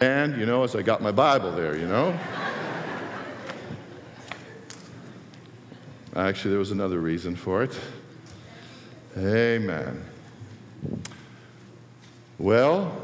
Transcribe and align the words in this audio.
And, 0.00 0.38
you 0.38 0.46
know, 0.46 0.62
as 0.62 0.74
I 0.74 0.80
got 0.80 1.02
my 1.02 1.10
Bible 1.10 1.52
there, 1.52 1.76
you 1.76 1.86
know. 1.86 2.18
Actually, 6.16 6.50
there 6.50 6.58
was 6.58 6.70
another 6.70 7.00
reason 7.00 7.36
for 7.36 7.62
it. 7.62 7.78
Amen. 9.18 10.02
Well, 12.38 12.98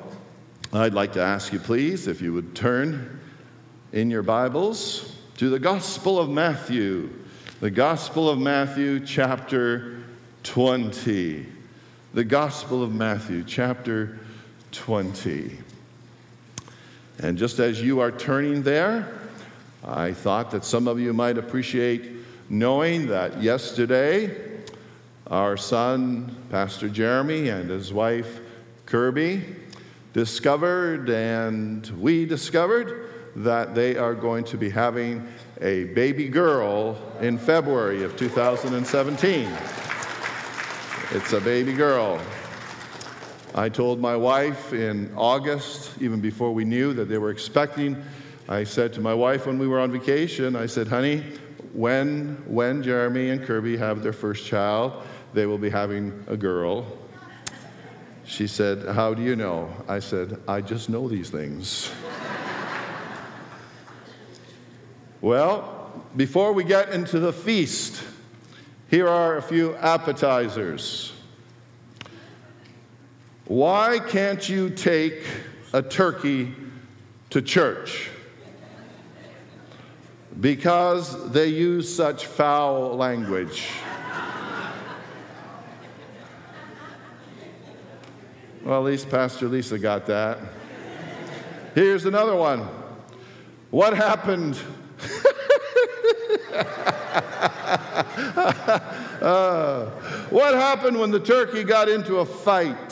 I'd 0.72 0.94
like 0.94 1.12
to 1.12 1.20
ask 1.20 1.52
you, 1.52 1.58
please, 1.58 2.06
if 2.06 2.22
you 2.22 2.32
would 2.32 2.54
turn 2.54 3.20
in 3.92 4.10
your 4.10 4.22
Bibles 4.22 5.16
to 5.36 5.50
the 5.50 5.58
Gospel 5.58 6.18
of 6.18 6.30
Matthew, 6.30 7.12
the 7.60 7.70
Gospel 7.70 8.30
of 8.30 8.38
Matthew, 8.38 9.04
chapter 9.04 10.02
20. 10.44 11.44
The 12.14 12.24
Gospel 12.24 12.82
of 12.82 12.94
Matthew, 12.94 13.44
chapter 13.44 14.18
20. 14.72 15.58
And 17.18 17.38
just 17.38 17.58
as 17.58 17.80
you 17.80 18.00
are 18.00 18.10
turning 18.10 18.62
there, 18.62 19.18
I 19.84 20.12
thought 20.12 20.50
that 20.50 20.64
some 20.64 20.86
of 20.88 21.00
you 21.00 21.12
might 21.12 21.38
appreciate 21.38 22.10
knowing 22.50 23.06
that 23.08 23.42
yesterday 23.42 24.34
our 25.28 25.56
son, 25.56 26.36
Pastor 26.50 26.88
Jeremy, 26.88 27.48
and 27.48 27.70
his 27.70 27.92
wife, 27.92 28.40
Kirby, 28.84 29.42
discovered, 30.12 31.10
and 31.10 31.86
we 32.00 32.26
discovered, 32.26 33.10
that 33.36 33.74
they 33.74 33.96
are 33.96 34.14
going 34.14 34.44
to 34.44 34.56
be 34.56 34.70
having 34.70 35.26
a 35.60 35.84
baby 35.84 36.28
girl 36.28 36.96
in 37.20 37.36
February 37.36 38.02
of 38.02 38.16
2017. 38.16 39.50
It's 41.10 41.32
a 41.32 41.40
baby 41.40 41.74
girl. 41.74 42.20
I 43.58 43.70
told 43.70 43.98
my 44.00 44.14
wife 44.14 44.74
in 44.74 45.10
August, 45.16 45.90
even 45.98 46.20
before 46.20 46.52
we 46.52 46.66
knew 46.66 46.92
that 46.92 47.06
they 47.06 47.16
were 47.16 47.30
expecting, 47.30 47.96
I 48.50 48.64
said 48.64 48.92
to 48.92 49.00
my 49.00 49.14
wife 49.14 49.46
when 49.46 49.58
we 49.58 49.66
were 49.66 49.80
on 49.80 49.90
vacation, 49.90 50.54
I 50.54 50.66
said, 50.66 50.88
honey, 50.88 51.24
when, 51.72 52.42
when 52.46 52.82
Jeremy 52.82 53.30
and 53.30 53.42
Kirby 53.42 53.78
have 53.78 54.02
their 54.02 54.12
first 54.12 54.44
child, 54.44 55.02
they 55.32 55.46
will 55.46 55.56
be 55.56 55.70
having 55.70 56.22
a 56.26 56.36
girl. 56.36 56.86
She 58.26 58.46
said, 58.46 58.94
How 58.94 59.14
do 59.14 59.22
you 59.22 59.36
know? 59.36 59.72
I 59.88 60.00
said, 60.00 60.38
I 60.46 60.60
just 60.60 60.90
know 60.90 61.08
these 61.08 61.30
things. 61.30 61.90
well, 65.22 65.94
before 66.14 66.52
we 66.52 66.62
get 66.62 66.90
into 66.90 67.20
the 67.20 67.32
feast, 67.32 68.02
here 68.90 69.08
are 69.08 69.38
a 69.38 69.42
few 69.42 69.74
appetizers. 69.76 71.14
Why 73.46 74.00
can't 74.00 74.48
you 74.48 74.70
take 74.70 75.22
a 75.72 75.80
turkey 75.80 76.52
to 77.30 77.40
church? 77.40 78.10
Because 80.40 81.30
they 81.30 81.46
use 81.46 81.94
such 81.94 82.26
foul 82.26 82.96
language. 82.96 83.68
Well, 88.64 88.80
at 88.80 88.84
least 88.84 89.08
Pastor 89.10 89.46
Lisa 89.46 89.78
got 89.78 90.06
that. 90.06 90.40
Here's 91.76 92.04
another 92.04 92.34
one. 92.34 92.66
What 93.70 93.96
happened? 93.96 94.58
uh, 99.22 99.86
what 100.30 100.54
happened 100.54 100.98
when 100.98 101.12
the 101.12 101.20
turkey 101.20 101.62
got 101.62 101.88
into 101.88 102.16
a 102.16 102.26
fight? 102.26 102.85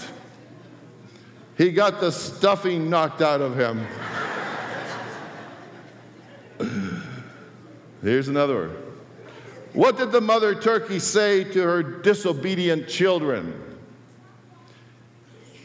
He 1.57 1.71
got 1.71 2.01
the 2.01 2.11
stuffing 2.11 2.91
knocked 2.91 3.23
out 3.23 3.41
of 3.41 3.59
him. 3.59 3.87
Here's 8.03 8.29
another 8.29 8.69
one. 8.69 8.77
What 9.73 9.97
did 9.97 10.13
the 10.13 10.21
mother 10.21 10.55
turkey 10.55 10.99
say 10.99 11.45
to 11.45 11.63
her 11.63 11.83
disobedient 11.83 12.89
children? 12.89 13.61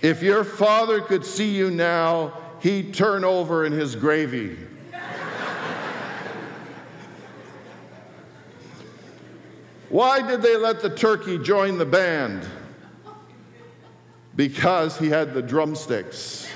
If 0.02 0.24
your 0.24 0.44
father 0.44 1.02
could 1.02 1.26
see 1.26 1.56
you 1.56 1.70
now, 1.70 2.34
he'd 2.62 2.94
turn 2.94 3.24
over 3.24 3.66
in 3.66 3.72
his 3.72 3.96
gravy. 3.96 4.58
Why 9.90 10.26
did 10.26 10.42
they 10.42 10.56
let 10.56 10.82
the 10.82 10.90
turkey 10.90 11.40
join 11.40 11.78
the 11.78 11.86
band? 11.86 12.48
Because 14.40 14.98
he 14.98 15.10
had 15.10 15.34
the 15.34 15.42
drumsticks. 15.42 16.48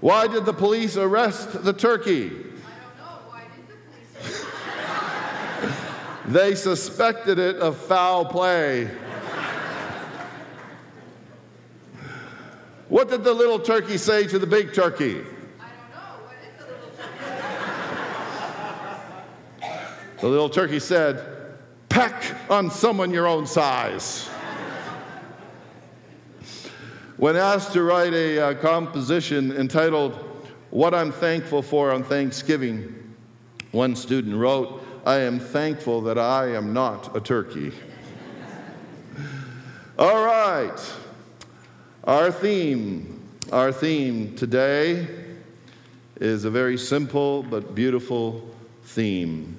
Why 0.00 0.26
did 0.26 0.46
the 0.46 0.54
police 0.54 0.96
arrest 0.96 1.64
the 1.64 1.74
turkey? 1.74 2.32
they 6.28 6.54
suspected 6.54 7.38
it 7.38 7.56
of 7.56 7.76
foul 7.76 8.24
play. 8.24 8.86
What 12.88 13.10
did 13.10 13.22
the 13.22 13.34
little 13.34 13.58
turkey 13.58 13.98
say 13.98 14.26
to 14.28 14.38
the 14.38 14.46
big 14.46 14.72
turkey? 14.72 15.22
The 20.22 20.26
little 20.26 20.48
turkey 20.48 20.78
said, 20.78 21.22
Peck 21.90 22.34
on 22.48 22.70
someone 22.70 23.10
your 23.10 23.26
own 23.26 23.46
size. 23.46 24.30
When 27.16 27.34
asked 27.36 27.72
to 27.72 27.82
write 27.82 28.12
a 28.12 28.38
uh, 28.38 28.54
composition 28.54 29.50
entitled 29.52 30.14
What 30.70 30.94
I'm 30.94 31.12
Thankful 31.12 31.62
for 31.62 31.90
on 31.90 32.04
Thanksgiving, 32.04 33.14
one 33.72 33.96
student 33.96 34.36
wrote, 34.36 34.82
I 35.06 35.20
am 35.20 35.38
thankful 35.38 36.02
that 36.02 36.18
I 36.18 36.48
am 36.54 36.72
not 36.72 37.16
a 37.16 37.20
turkey. 37.20 37.72
All 39.98 40.24
right. 40.24 40.78
Our 42.04 42.30
theme, 42.30 43.22
our 43.50 43.72
theme 43.72 44.34
today 44.36 45.08
is 46.20 46.44
a 46.44 46.50
very 46.50 46.76
simple 46.76 47.44
but 47.44 47.74
beautiful 47.74 48.48
theme. 48.84 49.56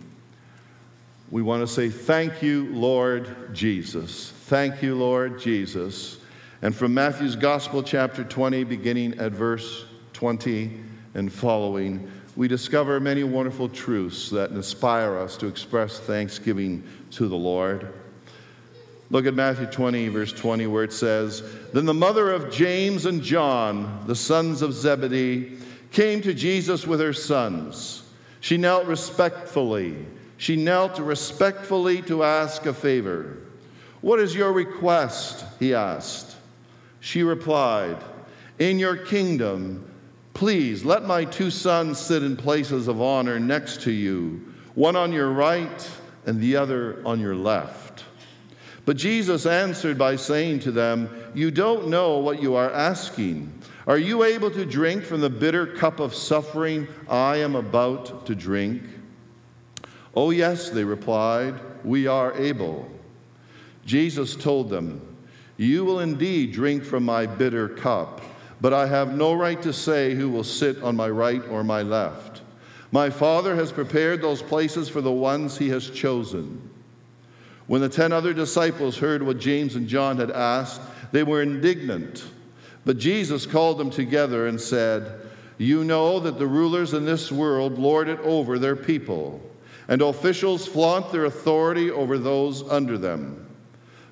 We 1.32 1.42
want 1.42 1.62
to 1.62 1.68
say, 1.68 1.90
Thank 1.90 2.44
you, 2.44 2.68
Lord 2.74 3.54
Jesus. 3.54 4.32
Thank 4.46 4.82
you, 4.84 4.96
Lord 4.96 5.40
Jesus. 5.40 6.17
And 6.62 6.76
from 6.76 6.94
Matthew's 6.94 7.36
Gospel, 7.36 7.84
chapter 7.84 8.24
20, 8.24 8.64
beginning 8.64 9.20
at 9.20 9.32
verse 9.32 9.86
20 10.14 10.72
and 11.14 11.32
following, 11.32 12.12
we 12.36 12.48
discover 12.48 13.00
many 13.00 13.24
wonderful 13.24 13.70
truths 13.70 14.30
that 14.32 14.52
inspire 14.52 15.18
us 15.18 15.38
to 15.38 15.48
express 15.48 16.00
thanksgiving 16.00 16.84
to 17.12 17.28
the 17.28 17.36
Lord. 17.36 17.94
Look 19.10 19.26
at 19.26 19.36
Matthew 19.36 19.68
20, 19.68 20.08
verse 20.10 20.34
20, 20.34 20.68
where 20.68 20.84
it 20.84 20.94
says, 20.94 21.44
Then 21.74 21.86
the 21.86 21.94
mother 21.94 22.32
of 22.32 22.52
James 22.52 23.06
and 23.06 23.22
John, 23.22 24.04
the 24.06 24.16
sons 24.16 24.62
of 24.62 24.74
Zebedee, 24.74 25.58
came 25.92 26.22
to 26.22 26.34
Jesus 26.34 26.86
with 26.88 27.00
her 27.00 27.14
sons. 27.14 28.04
She 28.40 28.58
knelt 28.58 28.86
respectfully. 28.86 29.96
She 30.38 30.56
knelt 30.56 31.00
respectfully 31.00 32.02
to 32.04 32.24
ask 32.24 32.66
a 32.66 32.74
favor. 32.74 33.38
What 34.02 34.20
is 34.20 34.36
your 34.36 34.52
request? 34.52 35.46
He 35.60 35.74
asked. 35.74 36.37
She 37.00 37.24
replied, 37.24 37.98
In 38.60 38.80
your 38.80 38.96
kingdom, 38.96 39.90
please 40.34 40.84
let 40.84 41.06
my 41.06 41.26
two 41.26 41.52
sons 41.52 42.00
sit 42.00 42.24
in 42.24 42.36
places 42.36 42.88
of 42.88 43.02
honor 43.02 43.40
next 43.40 43.82
to 43.84 43.92
you, 43.92 44.54
one 44.76 44.96
on 44.96 45.12
your 45.12 45.32
right 45.32 45.90
and 46.26 46.40
the 46.40 46.56
other 46.56 47.02
on 47.06 47.20
your 47.20 47.36
left. 47.36 48.04
But 48.86 48.98
Jesus 48.98 49.46
answered 49.46 49.98
by 49.98 50.16
saying 50.16 50.60
to 50.62 50.72
them, 50.72 51.10
You 51.34 51.52
don't 51.52 51.88
know 51.88 52.20
what 52.20 52.42
you 52.42 52.56
are 52.56 52.72
asking. 52.72 53.54
Are 53.86 53.98
you 53.98 54.24
able 54.24 54.52
to 54.52 54.66
drink 54.66 55.04
from 55.04 55.22
the 55.22 55.30
bitter 55.30 55.66
cup 55.66 56.00
of 56.00 56.14
suffering 56.14 56.88
I 57.10 57.38
am 57.38 57.56
about 57.56 58.26
to 58.26 58.36
drink? 58.36 58.84
Oh, 60.14 60.32
yes, 60.32 60.70
they 60.70 60.84
replied, 60.84 61.56
we 61.86 62.08
are 62.08 62.34
able. 62.34 62.90
Jesus 63.86 64.36
told 64.36 64.70
them, 64.70 65.07
You 65.58 65.84
will 65.84 66.00
indeed 66.00 66.54
drink 66.54 66.84
from 66.84 67.04
my 67.04 67.26
bitter 67.26 67.68
cup, 67.68 68.22
but 68.62 68.74
I 68.74 68.86
have 68.88 69.16
no 69.16 69.34
right 69.34 69.62
to 69.64 69.74
say 69.74 70.14
who 70.14 70.30
will 70.30 70.44
sit 70.44 70.82
on 70.84 70.96
my 70.96 71.10
right 71.10 71.42
or 71.50 71.64
my 71.64 71.82
left. 71.82 72.42
My 72.92 73.10
Father 73.10 73.56
has 73.56 73.72
prepared 73.72 74.22
those 74.22 74.42
places 74.42 74.88
for 74.88 75.02
the 75.02 75.12
ones 75.12 75.58
he 75.58 75.70
has 75.70 75.90
chosen. 75.90 76.70
When 77.66 77.82
the 77.82 77.90
ten 77.90 78.14
other 78.14 78.34
disciples 78.34 78.98
heard 78.98 79.24
what 79.24 79.40
James 79.40 79.76
and 79.76 79.88
John 79.88 80.18
had 80.18 80.32
asked, 80.32 80.80
they 81.12 81.24
were 81.24 81.42
indignant. 81.42 82.24
But 82.86 82.98
Jesus 82.98 83.46
called 83.46 83.78
them 83.78 83.90
together 83.90 84.48
and 84.48 84.62
said, 84.62 85.20
You 85.58 85.84
know 85.84 86.20
that 86.22 86.40
the 86.40 86.48
rulers 86.48 86.94
in 86.94 87.04
this 87.04 87.32
world 87.32 87.78
lord 87.78 88.08
it 88.08 88.20
over 88.20 88.58
their 88.58 88.78
people, 88.78 89.42
and 89.90 90.02
officials 90.02 90.68
flaunt 90.68 91.12
their 91.12 91.26
authority 91.26 91.92
over 91.92 92.18
those 92.18 92.68
under 92.70 92.98
them. 92.98 93.47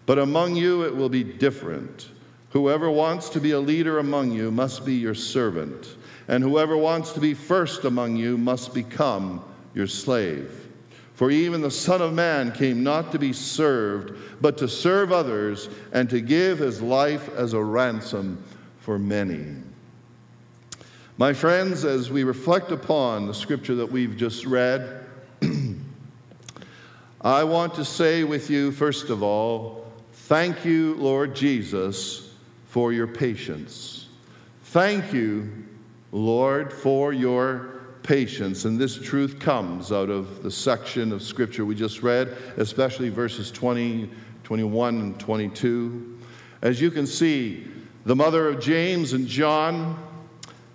But 0.06 0.20
among 0.20 0.56
you 0.56 0.84
it 0.84 0.96
will 0.96 1.10
be 1.10 1.24
different. 1.24 2.10
Whoever 2.52 2.90
wants 2.90 3.30
to 3.30 3.40
be 3.40 3.52
a 3.52 3.60
leader 3.60 4.00
among 4.00 4.32
you 4.32 4.52
must 4.52 4.86
be 4.86 4.96
your 4.96 5.16
servant, 5.16 5.96
and 6.28 6.44
whoever 6.44 6.78
wants 6.78 7.12
to 7.14 7.20
be 7.20 7.34
first 7.34 7.84
among 7.84 8.16
you 8.16 8.38
must 8.38 8.74
become 8.74 9.44
your 9.74 9.88
slave. 9.88 10.70
For 11.16 11.32
even 11.32 11.62
the 11.62 11.72
Son 11.72 12.02
of 12.02 12.14
Man 12.14 12.52
came 12.52 12.84
not 12.84 13.12
to 13.14 13.20
be 13.20 13.34
served, 13.34 14.42
but 14.42 14.58
to 14.58 14.68
serve 14.68 15.12
others 15.12 15.70
and 15.94 16.10
to 16.10 16.20
give 16.22 16.60
his 16.60 16.82
life 16.82 17.30
as 17.36 17.54
a 17.54 17.64
ransom 17.64 18.44
for 18.80 19.00
many. 19.00 19.46
My 21.18 21.32
friends, 21.32 21.86
as 21.86 22.12
we 22.12 22.26
reflect 22.26 22.72
upon 22.72 23.28
the 23.28 23.34
scripture 23.34 23.76
that 23.76 23.90
we've 23.90 24.18
just 24.18 24.46
read, 24.46 25.06
I 27.22 27.46
want 27.46 27.76
to 27.76 27.86
say 27.86 28.26
with 28.26 28.50
you, 28.50 28.74
first 28.74 29.10
of 29.10 29.24
all, 29.24 29.85
thank 30.26 30.66
you, 30.66 30.96
Lord 30.96 31.36
Jesus, 31.36 32.34
for 32.68 32.92
your 32.92 33.08
patience. 33.08 34.08
Thank 34.64 35.14
you, 35.14 35.52
Lord, 36.12 36.74
for 36.74 37.14
your 37.14 37.82
patience. 38.02 38.66
And 38.66 38.80
this 38.80 39.00
truth 39.00 39.40
comes 39.40 39.92
out 39.92 40.10
of 40.10 40.42
the 40.42 40.50
section 40.50 41.12
of 41.12 41.22
scripture 41.22 41.64
we 41.64 41.76
just 41.76 42.02
read, 42.02 42.36
especially 42.58 43.10
verses 43.10 43.52
20, 43.52 44.10
21, 44.44 45.00
and 45.00 45.20
22. 45.20 46.20
As 46.62 46.82
you 46.82 46.90
can 46.90 47.06
see, 47.06 47.68
the 48.06 48.16
mother 48.16 48.48
of 48.48 48.60
James 48.60 49.14
and 49.14 49.28
John 49.28 50.04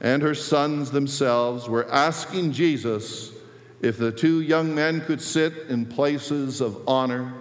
and 0.01 0.23
her 0.23 0.35
sons 0.35 0.91
themselves 0.91 1.69
were 1.69 1.91
asking 1.91 2.53
Jesus 2.53 3.33
if 3.81 3.99
the 3.99 4.13
two 4.13 4.43
young 4.43 4.75
men 4.75 5.01
could 5.01 5.21
sit 5.21 5.67
in 5.69 5.87
places 5.87 6.61
of 6.61 6.89
honor, 6.89 7.35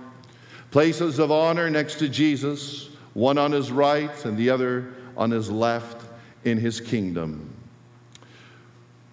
places 0.72 1.20
of 1.20 1.32
honor 1.32 1.70
next 1.70 1.96
to 2.00 2.10
Jesus, 2.10 2.90
one 3.14 3.38
on 3.38 3.52
his 3.52 3.72
right 3.72 4.26
and 4.26 4.38
the 4.38 4.50
other 4.50 4.94
on 5.18 5.32
his 5.32 5.50
left 5.50 6.06
in 6.44 6.58
his 6.58 6.80
kingdom. 6.80 7.54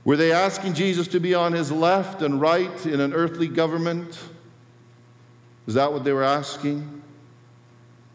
Were 0.04 0.16
they 0.16 0.32
asking 0.32 0.74
Jesus 0.74 1.08
to 1.08 1.20
be 1.20 1.34
on 1.34 1.52
his 1.52 1.72
left 1.72 2.22
and 2.22 2.40
right 2.40 2.86
in 2.86 3.00
an 3.00 3.12
earthly 3.12 3.48
government? 3.48 4.18
Is 5.66 5.74
that 5.74 5.92
what 5.92 6.04
they 6.04 6.12
were 6.12 6.22
asking? 6.22 7.02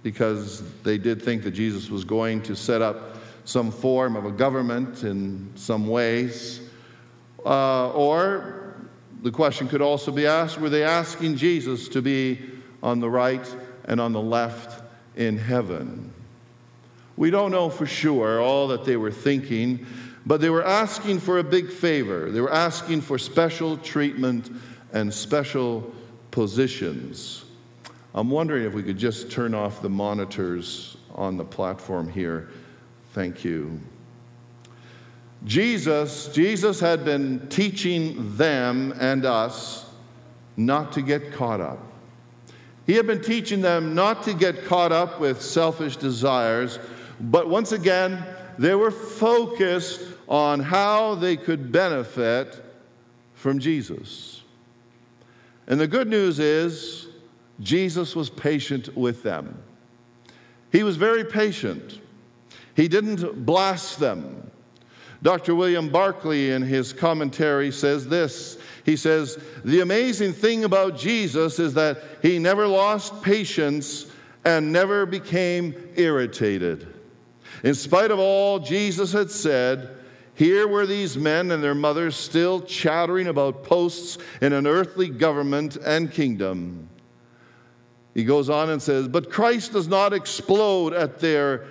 Because 0.02 0.64
they 0.84 0.98
did 0.98 1.22
think 1.22 1.44
that 1.44 1.52
Jesus 1.52 1.90
was 1.90 2.06
going 2.06 2.42
to 2.44 2.56
set 2.56 2.82
up 2.82 3.18
some 3.44 3.72
form 3.72 4.16
of 4.16 4.26
a 4.26 4.32
government 4.32 5.04
in 5.04 5.52
some 5.56 5.88
ways. 5.88 6.62
Uh, 7.46 7.92
or 7.92 8.76
the 9.24 9.32
question 9.32 9.68
could 9.68 9.82
also 9.82 10.12
be 10.12 10.26
asked 10.26 10.60
were 10.60 10.70
they 10.70 10.84
asking 10.84 11.36
Jesus 11.36 11.90
to 11.90 12.02
be 12.02 12.40
on 12.82 13.00
the 13.00 13.10
right 13.10 13.56
and 13.86 14.00
on 14.00 14.14
the 14.14 14.22
left 14.22 14.84
in 15.16 15.38
heaven? 15.38 16.14
We 17.18 17.30
don't 17.30 17.52
know 17.52 17.70
for 17.70 17.86
sure 17.86 18.42
all 18.42 18.68
that 18.70 18.86
they 18.86 18.98
were 18.98 19.12
thinking. 19.12 19.86
But 20.26 20.42
they 20.42 20.50
were 20.50 20.66
asking 20.66 21.20
for 21.20 21.40
a 21.40 21.44
big 21.44 21.72
favor. 21.72 22.30
They 22.30 22.42
were 22.42 22.54
asking 22.54 23.02
for 23.02 23.18
special 23.18 23.78
treatment 23.78 24.52
and 24.94 25.14
special 25.14 25.92
positions. 26.30 27.46
I'm 28.14 28.30
wondering 28.30 28.66
if 28.66 28.74
we 28.74 28.84
could 28.84 28.98
just 28.98 29.32
turn 29.32 29.54
off 29.54 29.82
the 29.82 29.90
monitors 29.90 30.98
on 31.16 31.38
the 31.38 31.46
platform 31.46 32.10
here. 32.10 32.50
Thank 33.14 33.44
you. 33.44 33.80
Jesus, 35.46 36.28
Jesus 36.28 36.80
had 36.80 37.04
been 37.04 37.48
teaching 37.48 38.38
them 38.38 38.94
and 39.00 39.26
us 39.26 39.90
not 40.56 40.92
to 40.94 41.02
get 41.02 41.34
caught 41.34 41.62
up. 41.62 41.80
He 42.92 42.98
had 42.98 43.08
been 43.08 43.22
teaching 43.22 43.62
them 43.62 43.96
not 43.96 44.24
to 44.24 44.34
get 44.34 44.66
caught 44.66 44.92
up 44.92 45.18
with 45.18 45.42
selfish 45.42 45.96
desires, 45.96 46.78
but 47.22 47.48
once 47.48 47.72
again, 47.72 48.22
they 48.60 48.76
were 48.76 48.92
focused 48.92 50.02
on 50.28 50.60
how 50.60 51.16
they 51.16 51.38
could 51.38 51.72
benefit 51.72 52.62
from 53.34 53.60
Jesus. 53.60 54.44
And 55.68 55.80
the 55.80 55.88
good 55.88 56.10
news 56.10 56.38
is, 56.40 57.08
Jesus 57.62 58.14
was 58.14 58.30
patient 58.30 58.98
with 58.98 59.24
them. 59.24 59.64
He 60.70 60.84
was 60.84 60.98
very 60.98 61.24
patient. 61.24 62.02
He 62.76 62.90
didn't 62.90 63.46
blast 63.46 64.02
them. 64.02 64.52
Dr. 65.24 65.54
William 65.54 65.90
Barclay, 65.90 66.50
in 66.50 66.62
his 66.62 66.94
commentary, 66.94 67.72
says 67.72 68.08
this. 68.08 68.58
He 68.86 68.96
says, 68.96 69.38
The 69.64 69.82
amazing 69.82 70.34
thing 70.34 70.64
about 70.64 70.98
Jesus 70.98 71.60
is 71.60 71.76
that 71.76 72.02
he 72.22 72.40
never 72.40 72.68
lost 72.68 73.22
patience 73.22 74.08
and 74.44 74.72
never 74.72 75.06
became 75.06 75.76
irritated. 75.96 76.92
In 77.64 77.76
spite 77.76 78.10
of 78.10 78.18
all 78.18 78.58
Jesus 78.58 79.14
had 79.14 79.30
said, 79.30 79.98
here 80.42 80.68
were 80.68 80.88
these 80.88 81.18
men 81.18 81.52
and 81.52 81.64
their 81.64 81.76
mothers 81.76 82.16
still 82.16 82.62
chattering 82.62 83.28
about 83.28 83.64
posts 83.64 84.18
in 84.42 84.54
an 84.54 84.66
earthly 84.66 85.08
government 85.08 85.76
and 85.76 86.12
kingdom. 86.12 86.90
He 88.16 88.24
goes 88.24 88.50
on 88.50 88.70
and 88.70 88.82
says, 88.82 89.08
But 89.08 89.30
Christ 89.30 89.74
does 89.74 89.88
not 89.88 90.14
explode 90.14 90.94
at 90.94 91.20
their 91.20 91.66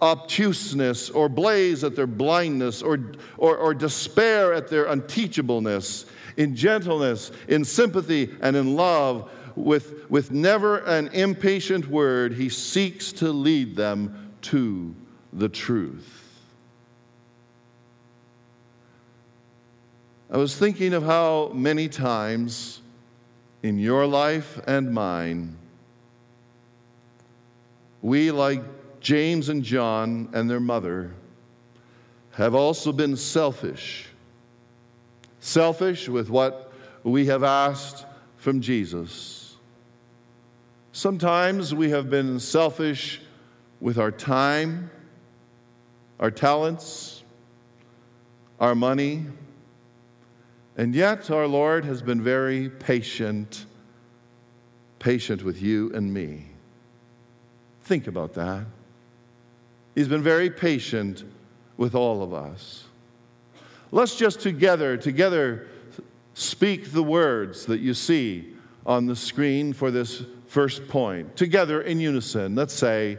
obtuseness 0.00 1.10
or 1.10 1.28
blaze 1.28 1.82
at 1.84 1.96
their 1.96 2.06
blindness 2.06 2.82
or, 2.82 3.12
or, 3.38 3.56
or 3.56 3.74
despair 3.74 4.52
at 4.52 4.68
their 4.68 4.86
unteachableness. 4.86 6.06
In 6.36 6.54
gentleness, 6.54 7.32
in 7.48 7.64
sympathy, 7.64 8.34
and 8.42 8.56
in 8.56 8.76
love, 8.76 9.30
with, 9.54 10.10
with 10.10 10.30
never 10.30 10.78
an 10.78 11.08
impatient 11.08 11.88
word, 11.88 12.34
he 12.34 12.50
seeks 12.50 13.10
to 13.12 13.32
lead 13.32 13.74
them 13.74 14.34
to 14.42 14.94
the 15.32 15.48
truth. 15.48 16.12
I 20.30 20.36
was 20.36 20.56
thinking 20.56 20.92
of 20.92 21.04
how 21.04 21.52
many 21.54 21.88
times 21.88 22.82
in 23.62 23.78
your 23.78 24.06
life 24.06 24.60
and 24.66 24.92
mine, 24.92 25.56
we, 28.02 28.30
like 28.30 28.62
James 29.06 29.48
and 29.48 29.62
John 29.62 30.28
and 30.32 30.50
their 30.50 30.58
mother, 30.58 31.12
have 32.32 32.56
also 32.56 32.90
been 32.90 33.16
selfish. 33.16 34.08
Selfish 35.38 36.08
with 36.08 36.28
what 36.28 36.72
we 37.04 37.26
have 37.26 37.44
asked 37.44 38.04
from 38.36 38.60
Jesus. 38.60 39.54
Sometimes 40.90 41.72
we 41.72 41.90
have 41.90 42.10
been 42.10 42.40
selfish 42.40 43.20
with 43.80 43.96
our 43.96 44.10
time, 44.10 44.90
our 46.18 46.32
talents, 46.32 47.22
our 48.58 48.74
money 48.74 49.26
and 50.76 50.94
yet, 50.94 51.30
our 51.30 51.46
Lord 51.46 51.86
has 51.86 52.02
been 52.02 52.20
very 52.20 52.68
patient, 52.68 53.64
patient 54.98 55.42
with 55.42 55.62
you 55.62 55.90
and 55.94 56.12
me. 56.12 56.50
Think 57.84 58.08
about 58.08 58.34
that. 58.34 58.66
He's 59.96 60.08
been 60.08 60.22
very 60.22 60.50
patient 60.50 61.24
with 61.78 61.94
all 61.94 62.22
of 62.22 62.32
us. 62.32 62.84
Let's 63.90 64.14
just 64.14 64.40
together, 64.40 64.96
together 64.98 65.68
speak 66.34 66.92
the 66.92 67.02
words 67.02 67.64
that 67.66 67.80
you 67.80 67.94
see 67.94 68.52
on 68.84 69.06
the 69.06 69.16
screen 69.16 69.72
for 69.72 69.90
this 69.90 70.22
first 70.48 70.86
point. 70.86 71.34
Together 71.34 71.80
in 71.80 71.98
unison, 71.98 72.54
let's 72.54 72.74
say, 72.74 73.18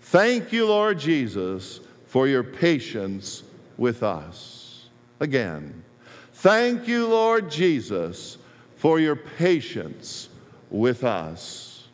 Thank 0.00 0.50
you, 0.50 0.66
Lord 0.66 0.98
Jesus, 0.98 1.80
for 2.06 2.26
your 2.26 2.42
patience 2.42 3.42
with 3.76 4.02
us. 4.02 4.86
Again. 5.20 5.84
Thank 6.32 6.88
you, 6.88 7.06
Lord 7.06 7.50
Jesus, 7.50 8.38
for 8.76 8.98
your 8.98 9.16
patience 9.16 10.28
with 10.70 11.04
us. 11.04 11.86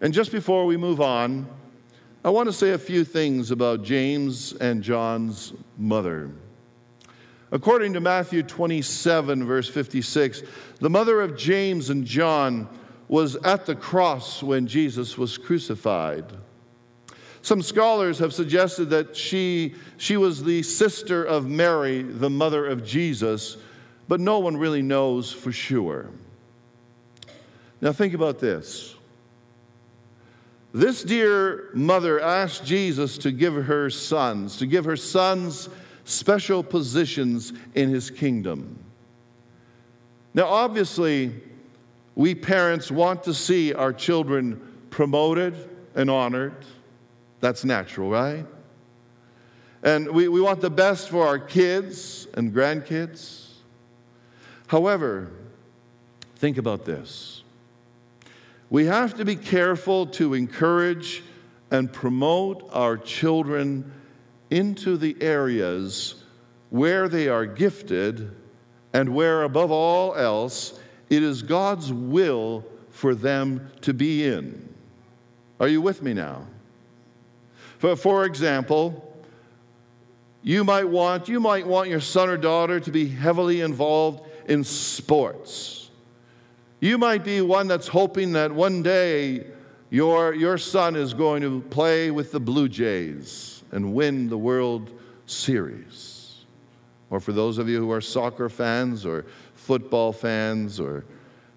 And 0.00 0.12
just 0.14 0.32
before 0.32 0.66
we 0.66 0.76
move 0.76 1.00
on, 1.00 1.46
I 2.22 2.28
want 2.28 2.48
to 2.48 2.52
say 2.52 2.72
a 2.72 2.78
few 2.78 3.02
things 3.02 3.50
about 3.50 3.82
James 3.82 4.52
and 4.52 4.82
John's 4.82 5.54
mother. 5.78 6.30
According 7.50 7.94
to 7.94 8.00
Matthew 8.00 8.42
27, 8.42 9.42
verse 9.46 9.70
56, 9.70 10.42
the 10.80 10.90
mother 10.90 11.22
of 11.22 11.34
James 11.34 11.88
and 11.88 12.04
John 12.04 12.68
was 13.08 13.36
at 13.36 13.64
the 13.64 13.74
cross 13.74 14.42
when 14.42 14.66
Jesus 14.66 15.16
was 15.16 15.38
crucified. 15.38 16.26
Some 17.40 17.62
scholars 17.62 18.18
have 18.18 18.34
suggested 18.34 18.90
that 18.90 19.16
she, 19.16 19.74
she 19.96 20.18
was 20.18 20.44
the 20.44 20.62
sister 20.62 21.24
of 21.24 21.48
Mary, 21.48 22.02
the 22.02 22.28
mother 22.28 22.66
of 22.66 22.84
Jesus, 22.84 23.56
but 24.08 24.20
no 24.20 24.40
one 24.40 24.58
really 24.58 24.82
knows 24.82 25.32
for 25.32 25.52
sure. 25.52 26.10
Now, 27.80 27.92
think 27.92 28.12
about 28.12 28.40
this. 28.40 28.94
This 30.72 31.02
dear 31.02 31.70
mother 31.74 32.20
asked 32.20 32.64
Jesus 32.64 33.18
to 33.18 33.32
give 33.32 33.54
her 33.54 33.90
sons, 33.90 34.56
to 34.58 34.66
give 34.66 34.84
her 34.84 34.96
sons 34.96 35.68
special 36.04 36.62
positions 36.62 37.52
in 37.74 37.88
his 37.88 38.10
kingdom. 38.10 38.78
Now, 40.32 40.46
obviously, 40.46 41.34
we 42.14 42.34
parents 42.34 42.90
want 42.90 43.24
to 43.24 43.34
see 43.34 43.74
our 43.74 43.92
children 43.92 44.60
promoted 44.90 45.68
and 45.94 46.08
honored. 46.08 46.54
That's 47.40 47.64
natural, 47.64 48.10
right? 48.10 48.46
And 49.82 50.08
we, 50.10 50.28
we 50.28 50.40
want 50.40 50.60
the 50.60 50.70
best 50.70 51.08
for 51.08 51.26
our 51.26 51.38
kids 51.38 52.28
and 52.34 52.52
grandkids. 52.52 53.48
However, 54.66 55.30
think 56.36 56.58
about 56.58 56.84
this. 56.84 57.39
We 58.70 58.86
have 58.86 59.14
to 59.14 59.24
be 59.24 59.34
careful 59.34 60.06
to 60.06 60.32
encourage 60.34 61.24
and 61.72 61.92
promote 61.92 62.68
our 62.72 62.96
children 62.96 63.92
into 64.48 64.96
the 64.96 65.16
areas 65.20 66.22
where 66.70 67.08
they 67.08 67.28
are 67.28 67.46
gifted 67.46 68.34
and 68.92 69.14
where, 69.14 69.42
above 69.42 69.70
all 69.72 70.14
else, 70.14 70.78
it 71.08 71.22
is 71.22 71.42
God's 71.42 71.92
will 71.92 72.64
for 72.90 73.14
them 73.14 73.70
to 73.82 73.92
be 73.92 74.24
in. 74.26 74.72
Are 75.58 75.68
you 75.68 75.80
with 75.80 76.02
me 76.02 76.14
now? 76.14 76.46
For, 77.78 77.96
for 77.96 78.24
example, 78.24 79.06
you 80.42 80.64
might 80.64 80.88
want 80.88 81.28
you 81.28 81.40
might 81.40 81.66
want 81.66 81.88
your 81.88 82.00
son 82.00 82.28
or 82.28 82.36
daughter 82.36 82.80
to 82.80 82.90
be 82.90 83.08
heavily 83.08 83.60
involved 83.60 84.26
in 84.48 84.64
sports. 84.64 85.79
You 86.80 86.96
might 86.96 87.24
be 87.24 87.42
one 87.42 87.68
that's 87.68 87.88
hoping 87.88 88.32
that 88.32 88.50
one 88.50 88.82
day 88.82 89.46
your, 89.90 90.34
your 90.34 90.56
son 90.56 90.96
is 90.96 91.12
going 91.12 91.42
to 91.42 91.60
play 91.68 92.10
with 92.10 92.32
the 92.32 92.40
Blue 92.40 92.70
Jays 92.70 93.62
and 93.70 93.92
win 93.92 94.30
the 94.30 94.38
World 94.38 94.90
Series. 95.26 96.44
Or 97.10 97.20
for 97.20 97.32
those 97.32 97.58
of 97.58 97.68
you 97.68 97.80
who 97.80 97.90
are 97.90 98.00
soccer 98.00 98.48
fans 98.48 99.04
or 99.04 99.26
football 99.54 100.10
fans 100.12 100.80
or 100.80 101.04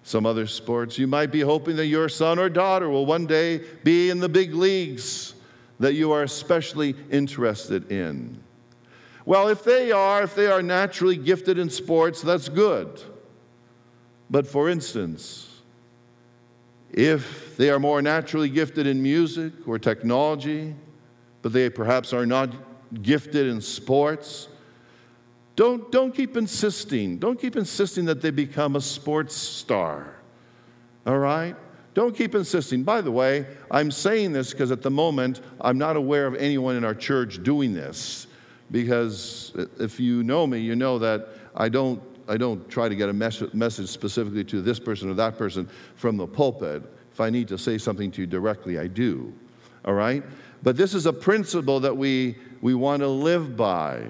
some 0.03 0.25
other 0.25 0.45
sports, 0.45 0.97
you 0.97 1.07
might 1.07 1.31
be 1.31 1.39
hoping 1.39 1.77
that 1.77 1.85
your 1.85 2.09
son 2.09 2.37
or 2.37 2.49
daughter 2.49 2.89
will 2.89 3.05
one 3.05 3.25
day 3.25 3.61
be 3.83 4.09
in 4.09 4.19
the 4.19 4.27
big 4.27 4.53
leagues 4.53 5.35
that 5.79 5.93
you 5.93 6.11
are 6.11 6.23
especially 6.23 6.95
interested 7.09 7.89
in. 7.89 8.37
Well, 9.25 9.47
if 9.47 9.63
they 9.63 9.91
are, 9.93 10.23
if 10.23 10.35
they 10.35 10.47
are 10.47 10.61
naturally 10.61 11.15
gifted 11.15 11.57
in 11.57 11.69
sports, 11.69 12.21
that's 12.21 12.49
good. 12.49 13.01
But 14.33 14.47
for 14.47 14.67
instance, 14.67 15.47
if 16.91 17.55
they 17.55 17.69
are 17.69 17.77
more 17.77 18.01
naturally 18.01 18.49
gifted 18.49 18.87
in 18.87 18.99
music 18.99 19.53
or 19.67 19.77
technology, 19.77 20.73
but 21.43 21.53
they 21.53 21.69
perhaps 21.69 22.13
are 22.13 22.25
not 22.25 22.49
gifted 23.03 23.45
in 23.45 23.61
sports, 23.61 24.47
don't, 25.55 25.91
don't 25.91 26.15
keep 26.15 26.35
insisting. 26.35 27.19
Don't 27.19 27.39
keep 27.39 27.55
insisting 27.55 28.05
that 28.05 28.23
they 28.23 28.31
become 28.31 28.75
a 28.75 28.81
sports 28.81 29.35
star. 29.35 30.15
All 31.05 31.19
right? 31.19 31.55
Don't 31.93 32.17
keep 32.17 32.33
insisting. 32.33 32.81
By 32.81 33.01
the 33.01 33.11
way, 33.11 33.45
I'm 33.69 33.91
saying 33.91 34.33
this 34.33 34.51
because 34.51 34.71
at 34.71 34.81
the 34.81 34.89
moment 34.89 35.41
I'm 35.61 35.77
not 35.77 35.95
aware 35.95 36.25
of 36.25 36.33
anyone 36.33 36.75
in 36.75 36.83
our 36.83 36.95
church 36.95 37.43
doing 37.43 37.75
this 37.75 38.25
because 38.71 39.51
if 39.79 39.99
you 39.99 40.23
know 40.23 40.47
me, 40.47 40.57
you 40.57 40.75
know 40.75 40.97
that 40.97 41.27
I 41.55 41.69
don't, 41.69 42.01
I 42.27 42.37
don't 42.37 42.67
try 42.69 42.89
to 42.89 42.95
get 42.95 43.09
a 43.09 43.13
mes- 43.13 43.53
message 43.53 43.89
specifically 43.89 44.43
to 44.45 44.61
this 44.61 44.79
person 44.79 45.09
or 45.09 45.13
that 45.15 45.37
person 45.37 45.69
from 45.95 46.17
the 46.17 46.27
pulpit. 46.27 46.83
If 47.11 47.19
I 47.19 47.29
need 47.29 47.47
to 47.49 47.57
say 47.57 47.77
something 47.77 48.11
to 48.11 48.21
you 48.21 48.27
directly, 48.27 48.79
I 48.79 48.87
do. 48.87 49.33
All 49.85 49.93
right? 49.93 50.23
But 50.63 50.77
this 50.77 50.93
is 50.93 51.05
a 51.05 51.13
principle 51.13 51.79
that 51.81 51.95
we, 51.95 52.37
we 52.61 52.73
want 52.73 53.01
to 53.01 53.07
live 53.07 53.57
by. 53.57 54.07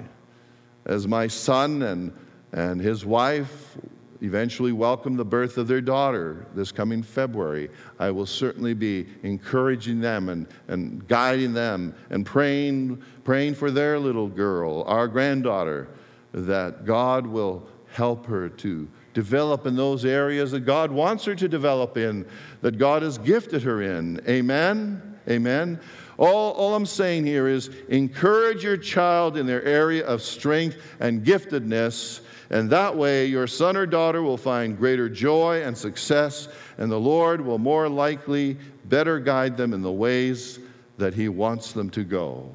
As 0.86 1.08
my 1.08 1.28
son 1.28 1.82
and, 1.82 2.14
and 2.52 2.80
his 2.80 3.06
wife 3.06 3.78
eventually 4.22 4.72
welcome 4.72 5.18
the 5.18 5.26
birth 5.26 5.58
of 5.58 5.68
their 5.68 5.82
daughter 5.82 6.46
this 6.56 6.72
coming 6.72 7.04
February, 7.04 7.70
I 8.00 8.12
will 8.12 8.26
certainly 8.26 8.74
be 8.74 9.08
encouraging 9.24 10.00
them 10.00 10.30
and, 10.30 10.48
and 10.70 11.06
guiding 11.08 11.54
them 11.54 11.94
and 12.10 12.26
praying, 12.26 13.04
praying 13.26 13.56
for 13.56 13.70
their 13.70 14.00
little 14.00 14.30
girl, 14.30 14.84
our 14.88 15.08
granddaughter, 15.08 15.90
that 16.32 16.86
God 16.86 17.28
will 17.28 17.68
help 17.94 18.26
her 18.26 18.50
to 18.50 18.88
develop 19.14 19.66
in 19.66 19.76
those 19.76 20.06
areas 20.06 20.52
that 20.52 20.62
God 20.62 20.92
wants 20.92 21.26
her 21.26 21.36
to 21.36 21.48
develop 21.48 21.98
in, 21.98 22.26
that 22.62 22.78
God 22.78 23.04
has 23.04 23.18
gifted 23.18 23.64
her 23.64 23.82
in. 23.82 24.20
Amen? 24.28 25.18
Amen. 25.30 25.80
All, 26.18 26.52
all 26.54 26.76
I'm 26.76 26.86
saying 26.86 27.26
here 27.26 27.48
is 27.48 27.70
encourage 27.90 28.64
your 28.64 28.78
child 28.78 29.38
in 29.38 29.46
their 29.46 29.64
area 29.64 30.06
of 30.06 30.22
strength 30.22 30.78
and 31.00 31.26
giftedness 31.26 32.22
and 32.54 32.70
that 32.70 32.96
way, 32.96 33.26
your 33.26 33.48
son 33.48 33.76
or 33.76 33.88
daughter 33.88 34.22
will 34.22 34.38
find 34.38 34.78
greater 34.78 35.10
joy 35.10 35.64
and 35.64 35.76
success, 35.76 36.48
and 36.78 36.92
the 36.92 37.00
Lord 37.00 37.42
will 37.42 37.58
more 37.58 37.90
likely 37.90 38.58
better 38.86 39.20
guide 39.20 39.58
them 39.58 39.74
in 39.74 39.82
the 39.82 39.92
ways 39.92 40.60
that 41.00 41.16
He 41.16 41.30
wants 41.30 41.72
them 41.72 41.90
to 41.90 42.04
go. 42.04 42.52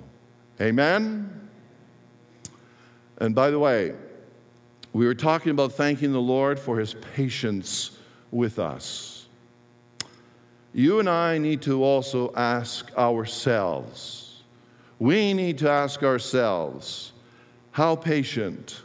Amen? 0.61 1.49
And 3.17 3.35
by 3.35 3.51
the 3.51 3.59
way, 3.59 3.95
we 4.99 5.07
were 5.07 5.15
talking 5.15 5.53
about 5.53 5.71
thanking 5.71 6.11
the 6.11 6.21
Lord 6.21 6.59
for 6.59 6.81
His 6.81 6.95
patience 7.15 7.97
with 8.33 8.59
us. 8.59 9.29
You 10.75 10.99
and 10.99 11.09
I 11.09 11.39
need 11.39 11.63
to 11.63 11.85
also 11.85 12.33
ask 12.35 12.91
ourselves, 12.99 14.43
we 14.99 15.35
need 15.35 15.57
to 15.59 15.71
ask 15.71 16.03
ourselves, 16.03 17.13
how 17.71 17.95
patient 17.95 18.83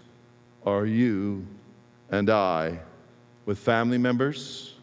are 0.67 0.85
you 0.85 1.47
and 2.11 2.29
I 2.29 2.77
with 3.47 3.57
family 3.57 3.97
members, 3.97 4.75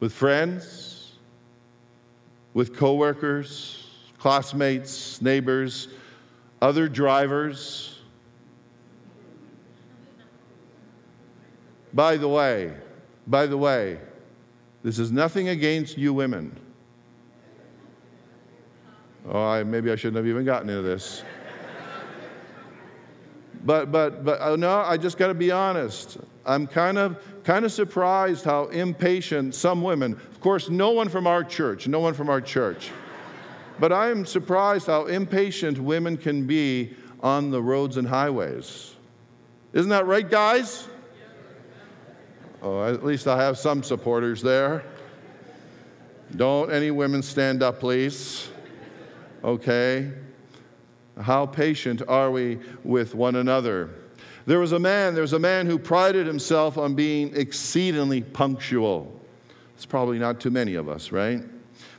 with 0.00 0.14
friends, 0.14 1.12
with 2.54 2.74
coworkers, 2.74 3.86
classmates, 4.18 5.20
neighbors, 5.20 5.88
other 6.62 6.88
drivers. 6.88 7.99
By 11.92 12.16
the 12.16 12.28
way, 12.28 12.72
by 13.26 13.46
the 13.46 13.56
way, 13.56 13.98
this 14.82 14.98
is 14.98 15.12
nothing 15.12 15.48
against 15.48 15.98
you 15.98 16.14
women. 16.14 16.56
Oh, 19.28 19.42
I, 19.42 19.62
maybe 19.64 19.90
I 19.90 19.96
shouldn't 19.96 20.16
have 20.16 20.26
even 20.26 20.44
gotten 20.44 20.70
into 20.70 20.82
this. 20.82 21.22
But, 23.62 23.92
but, 23.92 24.24
but 24.24 24.38
oh, 24.40 24.56
no, 24.56 24.78
I 24.78 24.96
just 24.96 25.18
got 25.18 25.26
to 25.26 25.34
be 25.34 25.50
honest. 25.50 26.16
I'm 26.46 26.66
kind 26.66 26.96
of, 26.96 27.22
kind 27.44 27.64
of 27.64 27.72
surprised 27.72 28.44
how 28.44 28.66
impatient 28.68 29.54
some 29.54 29.82
women, 29.82 30.12
of 30.14 30.40
course, 30.40 30.70
no 30.70 30.92
one 30.92 31.10
from 31.10 31.26
our 31.26 31.44
church, 31.44 31.86
no 31.86 32.00
one 32.00 32.14
from 32.14 32.30
our 32.30 32.40
church, 32.40 32.90
but 33.78 33.92
I'm 33.92 34.24
surprised 34.24 34.86
how 34.86 35.06
impatient 35.06 35.78
women 35.78 36.16
can 36.16 36.46
be 36.46 36.94
on 37.22 37.50
the 37.50 37.62
roads 37.62 37.98
and 37.98 38.08
highways. 38.08 38.94
Isn't 39.74 39.90
that 39.90 40.06
right, 40.06 40.28
guys? 40.28 40.88
Oh, 42.62 42.84
at 42.84 43.04
least 43.04 43.26
I 43.26 43.42
have 43.42 43.56
some 43.56 43.82
supporters 43.82 44.42
there. 44.42 44.84
Don't 46.36 46.70
any 46.70 46.90
women 46.90 47.22
stand 47.22 47.62
up, 47.62 47.80
please. 47.80 48.48
Okay. 49.42 50.12
How 51.18 51.46
patient 51.46 52.02
are 52.06 52.30
we 52.30 52.58
with 52.84 53.14
one 53.14 53.36
another? 53.36 53.90
There 54.46 54.58
was 54.58 54.72
a 54.72 54.78
man, 54.78 55.14
there 55.14 55.22
was 55.22 55.32
a 55.32 55.38
man 55.38 55.66
who 55.66 55.78
prided 55.78 56.26
himself 56.26 56.76
on 56.76 56.94
being 56.94 57.34
exceedingly 57.34 58.22
punctual. 58.22 59.20
It's 59.74 59.86
probably 59.86 60.18
not 60.18 60.40
too 60.40 60.50
many 60.50 60.74
of 60.74 60.88
us, 60.88 61.12
right? 61.12 61.42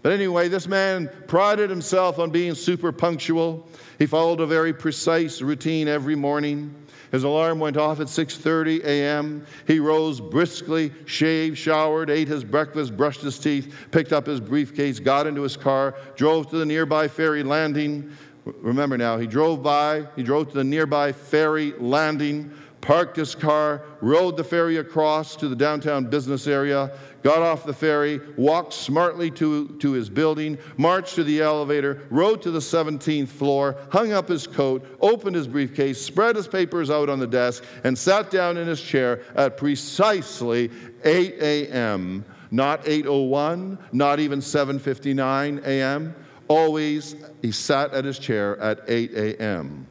But 0.01 0.11
anyway, 0.11 0.47
this 0.47 0.67
man 0.67 1.09
prided 1.27 1.69
himself 1.69 2.19
on 2.19 2.29
being 2.31 2.55
super 2.55 2.91
punctual. 2.91 3.67
He 3.99 4.05
followed 4.05 4.39
a 4.39 4.47
very 4.47 4.73
precise 4.73 5.41
routine 5.41 5.87
every 5.87 6.15
morning. 6.15 6.73
His 7.11 7.23
alarm 7.23 7.59
went 7.59 7.77
off 7.77 7.99
at 7.99 8.07
6:30 8.07 8.83
a.m. 8.83 9.45
He 9.67 9.79
rose 9.79 10.21
briskly, 10.21 10.91
shaved, 11.05 11.57
showered, 11.57 12.09
ate 12.09 12.27
his 12.27 12.43
breakfast, 12.43 12.95
brushed 12.95 13.21
his 13.21 13.37
teeth, 13.37 13.75
picked 13.91 14.13
up 14.13 14.25
his 14.25 14.39
briefcase, 14.39 14.99
got 14.99 15.27
into 15.27 15.41
his 15.41 15.57
car, 15.57 15.95
drove 16.15 16.49
to 16.51 16.57
the 16.57 16.65
nearby 16.65 17.07
ferry 17.07 17.43
landing, 17.43 18.11
Remember 18.45 18.97
now, 18.97 19.17
he 19.17 19.27
drove 19.27 19.61
by, 19.61 20.07
he 20.15 20.23
drove 20.23 20.49
to 20.49 20.55
the 20.55 20.63
nearby 20.63 21.11
ferry 21.11 21.73
landing, 21.79 22.51
parked 22.81 23.15
his 23.15 23.35
car, 23.35 23.83
rode 24.01 24.35
the 24.35 24.43
ferry 24.43 24.77
across 24.77 25.35
to 25.35 25.47
the 25.47 25.55
downtown 25.55 26.05
business 26.05 26.47
area, 26.47 26.91
got 27.23 27.41
off 27.41 27.63
the 27.63 27.73
ferry, 27.73 28.19
walked 28.35 28.73
smartly 28.73 29.29
to, 29.31 29.69
to 29.79 29.91
his 29.91 30.09
building, 30.09 30.57
marched 30.77 31.15
to 31.15 31.23
the 31.23 31.41
elevator, 31.41 32.01
rode 32.09 32.41
to 32.41 32.51
the 32.51 32.59
17th 32.59 33.29
floor, 33.29 33.77
hung 33.91 34.11
up 34.11 34.27
his 34.27 34.47
coat, 34.47 34.85
opened 34.99 35.35
his 35.35 35.47
briefcase, 35.47 36.01
spread 36.01 36.35
his 36.35 36.47
papers 36.47 36.89
out 36.89 37.09
on 37.09 37.19
the 37.19 37.27
desk, 37.27 37.63
and 37.83 37.97
sat 37.97 38.31
down 38.31 38.57
in 38.57 38.67
his 38.67 38.81
chair 38.81 39.21
at 39.35 39.57
precisely 39.57 40.71
8 41.03 41.35
a.m. 41.39 42.25
Not 42.53 42.83
8:01, 42.83 43.77
not 43.93 44.19
even 44.19 44.39
7:59 44.39 45.65
a.m 45.65 46.15
always, 46.51 47.15
he 47.41 47.51
sat 47.51 47.93
at 47.93 48.03
his 48.03 48.19
chair 48.19 48.59
at 48.59 48.81
8 48.87 49.13
a.m. 49.13 49.87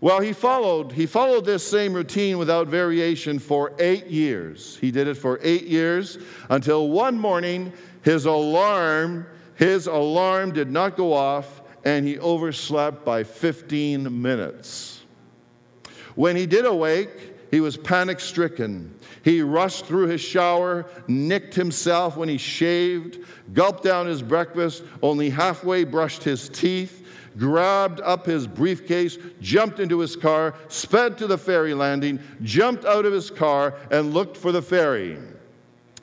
Well, 0.00 0.20
he 0.20 0.32
followed, 0.32 0.92
he 0.92 1.06
followed 1.06 1.44
this 1.44 1.68
same 1.68 1.92
routine 1.92 2.38
without 2.38 2.68
variation 2.68 3.40
for 3.40 3.72
eight 3.80 4.06
years. 4.06 4.76
He 4.80 4.92
did 4.92 5.08
it 5.08 5.16
for 5.16 5.40
eight 5.42 5.64
years 5.64 6.18
until 6.48 6.88
one 6.88 7.18
morning 7.18 7.72
his 8.02 8.24
alarm, 8.24 9.26
His 9.56 9.88
alarm 9.88 10.52
did 10.52 10.70
not 10.70 10.96
go 10.96 11.12
off, 11.12 11.62
and 11.84 12.06
he 12.06 12.16
overslept 12.18 13.04
by 13.04 13.24
15 13.24 14.22
minutes. 14.22 15.02
When 16.14 16.36
he 16.36 16.46
did 16.46 16.64
awake, 16.64 17.10
he 17.50 17.60
was 17.60 17.76
panic 17.76 18.20
stricken. 18.20 18.94
He 19.24 19.42
rushed 19.42 19.86
through 19.86 20.06
his 20.06 20.20
shower, 20.20 20.86
nicked 21.08 21.54
himself 21.54 22.16
when 22.16 22.28
he 22.28 22.38
shaved, 22.38 23.18
gulped 23.52 23.82
down 23.82 24.06
his 24.06 24.22
breakfast, 24.22 24.84
only 25.02 25.30
halfway 25.30 25.84
brushed 25.84 26.22
his 26.22 26.48
teeth, 26.48 26.97
grabbed 27.38 28.00
up 28.00 28.26
his 28.26 28.46
briefcase, 28.46 29.16
jumped 29.40 29.78
into 29.80 30.00
his 30.00 30.16
car, 30.16 30.54
sped 30.68 31.16
to 31.18 31.26
the 31.26 31.38
ferry 31.38 31.74
landing, 31.74 32.18
jumped 32.42 32.84
out 32.84 33.06
of 33.06 33.12
his 33.12 33.30
car, 33.30 33.74
and 33.90 34.12
looked 34.12 34.36
for 34.36 34.52
the 34.52 34.62
ferry. 34.62 35.18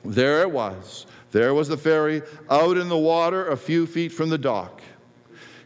There 0.04 0.42
it 0.42 0.50
was. 0.50 1.06
There 1.32 1.52
was 1.52 1.68
the 1.68 1.76
ferry 1.76 2.22
out 2.48 2.76
in 2.78 2.88
the 2.88 2.96
water 2.96 3.48
a 3.48 3.56
few 3.56 3.86
feet 3.86 4.12
from 4.12 4.30
the 4.30 4.38
dock. 4.38 4.80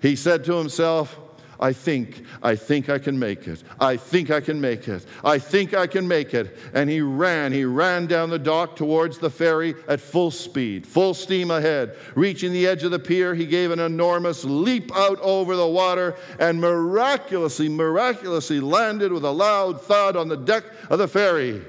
He 0.03 0.17
said 0.17 0.45
to 0.45 0.55
himself, 0.55 1.19
I 1.63 1.75
think, 1.75 2.23
I 2.43 2.57
think 2.57 2.89
I 2.89 2.99
can 2.99 3.19
make 3.19 3.47
it. 3.47 3.63
I 3.79 3.99
think 3.99 4.31
I 4.31 4.41
can 4.41 4.63
make 4.63 4.89
it. 4.89 5.05
I 5.23 5.39
think 5.39 5.75
I 5.75 5.87
can 5.87 6.09
make 6.09 6.33
it. 6.33 6.57
And 6.73 6.89
he 6.89 7.03
ran, 7.03 7.53
he 7.53 7.67
ran 7.67 8.07
down 8.07 8.31
the 8.31 8.39
dock 8.39 8.77
towards 8.77 9.19
the 9.19 9.29
ferry 9.29 9.75
at 9.87 10.01
full 10.01 10.31
speed, 10.31 10.87
full 10.87 11.13
steam 11.13 11.51
ahead. 11.51 11.97
Reaching 12.15 12.55
the 12.55 12.67
edge 12.67 12.83
of 12.83 12.93
the 12.93 12.99
pier, 12.99 13.35
he 13.35 13.45
gave 13.45 13.73
an 13.73 13.79
enormous 13.79 14.43
leap 14.43 14.91
out 14.97 15.21
over 15.21 15.55
the 15.55 15.67
water 15.67 16.17
and 16.39 16.59
miraculously, 16.63 17.69
miraculously 17.69 18.59
landed 18.59 19.13
with 19.13 19.25
a 19.25 19.31
loud 19.31 19.83
thud 19.83 20.17
on 20.17 20.29
the 20.29 20.39
deck 20.39 20.65
of 20.89 20.99
the 20.99 21.09
ferry. 21.09 21.63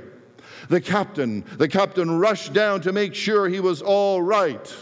The 0.69 0.79
captain, 0.79 1.43
the 1.57 1.67
captain 1.67 2.17
rushed 2.17 2.53
down 2.53 2.79
to 2.81 2.93
make 2.93 3.13
sure 3.13 3.49
he 3.49 3.59
was 3.59 3.81
all 3.81 4.21
right. 4.21 4.73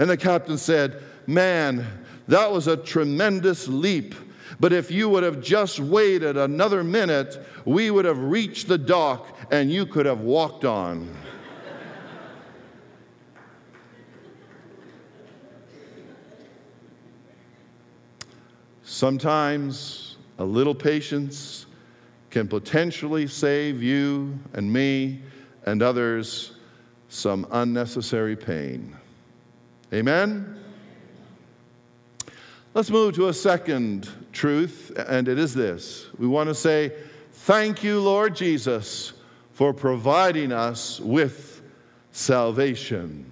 And 0.00 0.10
the 0.10 0.16
captain 0.16 0.58
said, 0.58 1.00
Man, 1.28 1.86
that 2.26 2.50
was 2.50 2.66
a 2.66 2.76
tremendous 2.76 3.68
leap. 3.68 4.16
But 4.62 4.72
if 4.72 4.92
you 4.92 5.08
would 5.08 5.24
have 5.24 5.40
just 5.40 5.80
waited 5.80 6.36
another 6.36 6.84
minute, 6.84 7.36
we 7.64 7.90
would 7.90 8.04
have 8.04 8.18
reached 8.18 8.68
the 8.68 8.78
dock 8.78 9.36
and 9.50 9.72
you 9.72 9.84
could 9.84 10.06
have 10.06 10.20
walked 10.20 10.64
on. 10.64 11.12
Sometimes 18.84 20.16
a 20.38 20.44
little 20.44 20.76
patience 20.76 21.66
can 22.30 22.46
potentially 22.46 23.26
save 23.26 23.82
you 23.82 24.38
and 24.52 24.72
me 24.72 25.22
and 25.66 25.82
others 25.82 26.52
some 27.08 27.48
unnecessary 27.50 28.36
pain. 28.36 28.96
Amen? 29.92 30.61
Let's 32.74 32.88
move 32.88 33.14
to 33.16 33.28
a 33.28 33.34
second 33.34 34.08
truth, 34.32 34.92
and 34.96 35.28
it 35.28 35.38
is 35.38 35.52
this. 35.52 36.06
We 36.18 36.26
want 36.26 36.48
to 36.48 36.54
say, 36.54 36.92
Thank 37.30 37.84
you, 37.84 38.00
Lord 38.00 38.34
Jesus, 38.34 39.12
for 39.52 39.74
providing 39.74 40.52
us 40.52 40.98
with 40.98 41.60
salvation. 42.12 43.30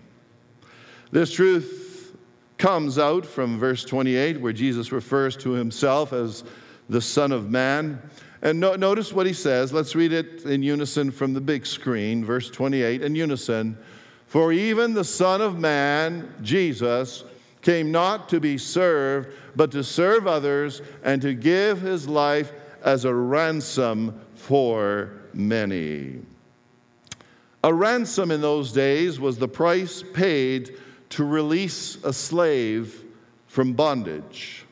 This 1.11 1.33
truth 1.33 2.15
comes 2.59 2.99
out 2.99 3.25
from 3.25 3.59
verse 3.59 3.83
28, 3.83 4.39
where 4.43 4.53
Jesus 4.53 4.93
refers 4.93 5.39
to 5.39 5.53
himself 5.53 6.13
as 6.13 6.45
the 6.91 7.01
Son 7.01 7.33
of 7.33 7.49
Man. 7.49 7.99
And 8.43 8.61
no, 8.61 8.75
notice 8.75 9.11
what 9.11 9.25
he 9.25 9.33
says. 9.33 9.73
Let's 9.73 9.95
read 9.95 10.13
it 10.13 10.45
in 10.45 10.63
unison 10.63 11.11
from 11.11 11.33
the 11.33 11.41
big 11.41 11.65
screen, 11.65 12.27
verse 12.27 12.51
28, 12.51 13.01
in 13.01 13.15
unison. 13.15 13.79
For 14.27 14.53
even 14.53 14.93
the 14.93 15.05
Son 15.05 15.41
of 15.41 15.59
Man, 15.59 16.35
Jesus, 16.43 17.25
came 17.63 17.91
not 17.91 18.29
to 18.31 18.41
be 18.41 18.57
served, 18.59 19.29
but 19.57 19.71
to 19.73 19.85
serve 19.85 20.27
others 20.27 20.81
and 21.03 21.21
to 21.23 21.35
give 21.35 21.81
his 21.81 22.09
life 22.09 22.53
as 22.83 23.05
a 23.05 23.15
ransom 23.15 24.19
for 24.35 25.13
many. 25.35 26.21
A 27.63 27.73
ransom 27.73 28.31
in 28.31 28.41
those 28.41 28.73
days 28.73 29.21
was 29.21 29.37
the 29.37 29.49
price 29.49 30.03
paid 30.15 30.79
to 31.11 31.25
release 31.25 32.03
a 32.05 32.13
slave 32.13 33.05
from 33.47 33.75
bondage. 33.75 34.65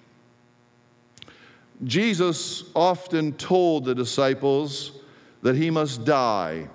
Jesus 1.84 2.64
often 2.74 3.32
told 3.34 3.84
the 3.84 3.94
disciples 3.94 4.92
that 5.42 5.54
he 5.54 5.70
must 5.70 6.04
die 6.04 6.68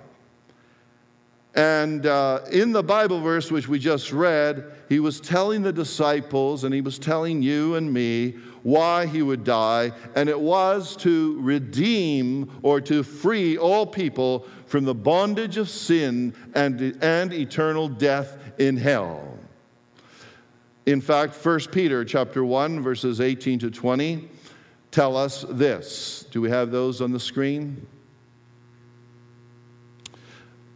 and 1.54 2.04
uh, 2.04 2.40
in 2.50 2.72
the 2.72 2.82
Bible 2.82 3.20
verse 3.20 3.50
which 3.50 3.68
we 3.68 3.78
just 3.78 4.12
read, 4.12 4.72
he 4.88 4.98
was 4.98 5.20
telling 5.20 5.62
the 5.62 5.72
disciples 5.72 6.64
and 6.64 6.74
he 6.74 6.80
was 6.80 6.98
telling 6.98 7.42
you 7.42 7.76
and 7.76 7.92
me 7.92 8.32
why 8.64 9.06
he 9.06 9.22
would 9.22 9.44
die, 9.44 9.92
and 10.16 10.28
it 10.28 10.40
was 10.40 10.96
to 10.96 11.38
redeem 11.40 12.50
or 12.62 12.80
to 12.80 13.02
free 13.02 13.58
all 13.58 13.86
people 13.86 14.46
from 14.66 14.84
the 14.84 14.94
bondage 14.94 15.58
of 15.58 15.68
sin 15.68 16.34
and, 16.54 16.98
and 17.02 17.32
eternal 17.32 17.88
death 17.88 18.38
in 18.58 18.76
hell. 18.76 19.38
In 20.86 21.00
fact, 21.00 21.34
1 21.34 21.60
Peter 21.72 22.04
chapter 22.04 22.44
1 22.44 22.82
verses 22.82 23.20
18 23.20 23.58
to 23.60 23.70
20 23.70 24.28
tell 24.90 25.16
us 25.16 25.44
this. 25.48 26.26
Do 26.30 26.40
we 26.40 26.50
have 26.50 26.70
those 26.70 27.00
on 27.00 27.12
the 27.12 27.20
screen? 27.20 27.86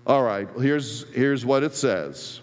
All 0.09 0.23
right, 0.23 0.49
here's, 0.59 1.05
here's 1.11 1.45
what 1.45 1.63
it 1.63 1.75
says. 1.75 2.41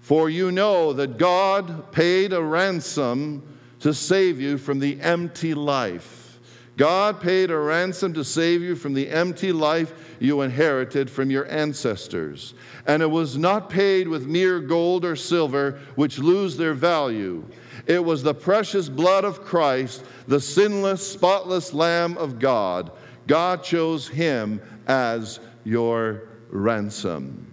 For 0.00 0.28
you 0.28 0.52
know 0.52 0.92
that 0.92 1.16
God 1.16 1.90
paid 1.90 2.34
a 2.34 2.42
ransom 2.42 3.42
to 3.80 3.94
save 3.94 4.38
you 4.38 4.58
from 4.58 4.78
the 4.78 5.00
empty 5.00 5.54
life. 5.54 6.38
God 6.76 7.20
paid 7.20 7.50
a 7.50 7.56
ransom 7.56 8.12
to 8.12 8.24
save 8.24 8.60
you 8.60 8.76
from 8.76 8.92
the 8.92 9.08
empty 9.08 9.52
life 9.52 9.94
you 10.18 10.42
inherited 10.42 11.08
from 11.08 11.30
your 11.30 11.50
ancestors. 11.50 12.52
And 12.86 13.02
it 13.02 13.10
was 13.10 13.38
not 13.38 13.70
paid 13.70 14.06
with 14.06 14.26
mere 14.26 14.60
gold 14.60 15.06
or 15.06 15.16
silver, 15.16 15.80
which 15.94 16.18
lose 16.18 16.58
their 16.58 16.74
value. 16.74 17.42
It 17.86 18.04
was 18.04 18.22
the 18.22 18.34
precious 18.34 18.90
blood 18.90 19.24
of 19.24 19.44
Christ, 19.44 20.04
the 20.28 20.40
sinless, 20.40 21.10
spotless 21.10 21.72
Lamb 21.72 22.18
of 22.18 22.38
God. 22.38 22.92
God 23.26 23.62
chose 23.62 24.08
him 24.08 24.60
as 24.86 25.40
your 25.64 26.28
ransom. 26.50 27.46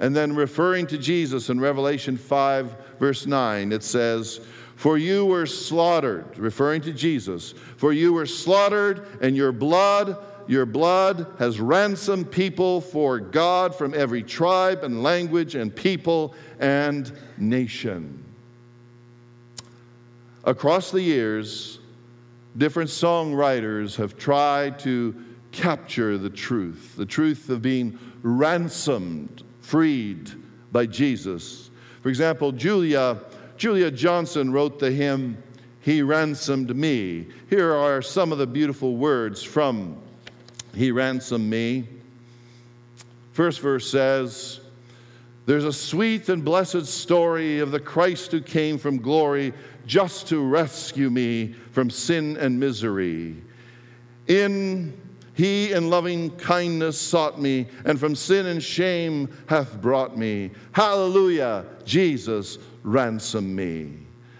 And 0.00 0.14
then 0.14 0.34
referring 0.34 0.86
to 0.88 0.98
Jesus 0.98 1.48
in 1.48 1.60
Revelation 1.60 2.16
5, 2.16 2.98
verse 2.98 3.26
9, 3.26 3.72
it 3.72 3.82
says, 3.82 4.40
For 4.74 4.98
you 4.98 5.24
were 5.24 5.46
slaughtered, 5.46 6.38
referring 6.38 6.82
to 6.82 6.92
Jesus, 6.92 7.54
for 7.76 7.92
you 7.92 8.12
were 8.12 8.26
slaughtered, 8.26 9.06
and 9.20 9.36
your 9.36 9.52
blood, 9.52 10.18
your 10.46 10.66
blood 10.66 11.26
has 11.38 11.60
ransomed 11.60 12.30
people 12.30 12.80
for 12.80 13.18
God 13.18 13.74
from 13.74 13.94
every 13.94 14.22
tribe 14.22 14.84
and 14.84 15.02
language 15.02 15.54
and 15.54 15.74
people 15.74 16.34
and 16.58 17.10
nation. 17.38 18.22
Across 20.44 20.92
the 20.92 21.02
years, 21.02 21.80
different 22.56 22.90
songwriters 22.90 23.96
have 23.96 24.16
tried 24.16 24.78
to 24.80 25.14
capture 25.56 26.18
the 26.18 26.30
truth 26.30 26.94
the 26.96 27.06
truth 27.06 27.48
of 27.48 27.62
being 27.62 27.98
ransomed, 28.22 29.42
freed 29.60 30.30
by 30.70 30.84
Jesus. 30.86 31.70
For 32.02 32.10
example, 32.10 32.52
Julia, 32.52 33.18
Julia 33.56 33.90
Johnston 33.90 34.52
wrote 34.52 34.78
the 34.78 34.90
hymn, 34.90 35.42
He 35.80 36.02
Ransomed 36.02 36.76
Me. 36.76 37.26
Here 37.48 37.72
are 37.72 38.02
some 38.02 38.32
of 38.32 38.38
the 38.38 38.46
beautiful 38.46 38.96
words 38.96 39.42
from 39.42 39.96
He 40.74 40.92
Ransomed 40.92 41.48
Me. 41.48 41.88
First 43.32 43.60
verse 43.60 43.90
says, 43.90 44.60
There's 45.46 45.64
a 45.64 45.72
sweet 45.72 46.28
and 46.28 46.44
blessed 46.44 46.86
story 46.86 47.60
of 47.60 47.70
the 47.70 47.80
Christ 47.80 48.30
who 48.30 48.42
came 48.42 48.76
from 48.76 48.98
glory 48.98 49.54
just 49.86 50.28
to 50.28 50.46
rescue 50.46 51.08
me 51.08 51.54
from 51.72 51.88
sin 51.88 52.36
and 52.36 52.60
misery. 52.60 53.36
In 54.26 55.05
he 55.36 55.72
in 55.72 55.90
loving 55.90 56.30
kindness 56.30 56.98
sought 56.98 57.38
me, 57.38 57.66
and 57.84 58.00
from 58.00 58.16
sin 58.16 58.46
and 58.46 58.62
shame 58.62 59.28
hath 59.46 59.80
brought 59.82 60.16
me. 60.16 60.50
Hallelujah, 60.72 61.66
Jesus 61.84 62.56
ransom 62.82 63.54
me. 63.54 63.82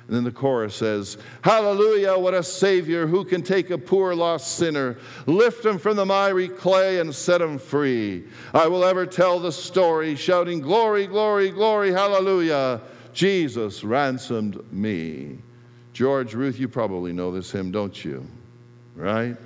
And 0.06 0.16
then 0.16 0.24
the 0.24 0.30
chorus 0.30 0.74
says, 0.74 1.18
Hallelujah, 1.42 2.16
what 2.16 2.32
a 2.32 2.42
Savior 2.42 3.06
who 3.06 3.26
can 3.26 3.42
take 3.42 3.68
a 3.68 3.76
poor 3.76 4.14
lost 4.14 4.56
sinner, 4.56 4.96
lift 5.26 5.66
him 5.66 5.78
from 5.78 5.96
the 5.96 6.06
miry 6.06 6.48
clay, 6.48 6.98
and 6.98 7.14
set 7.14 7.42
him 7.42 7.58
free. 7.58 8.24
I 8.54 8.66
will 8.66 8.84
ever 8.84 9.04
tell 9.04 9.38
the 9.38 9.52
story, 9.52 10.16
shouting, 10.16 10.60
Glory, 10.60 11.06
glory, 11.06 11.50
glory, 11.50 11.92
hallelujah. 11.92 12.80
Jesus 13.12 13.84
ransomed 13.84 14.62
me. 14.72 15.40
George 15.92 16.32
Ruth, 16.32 16.58
you 16.58 16.68
probably 16.68 17.12
know 17.12 17.32
this 17.32 17.50
hymn, 17.50 17.70
don't 17.70 18.02
you? 18.02 18.26
Right? 18.94 19.36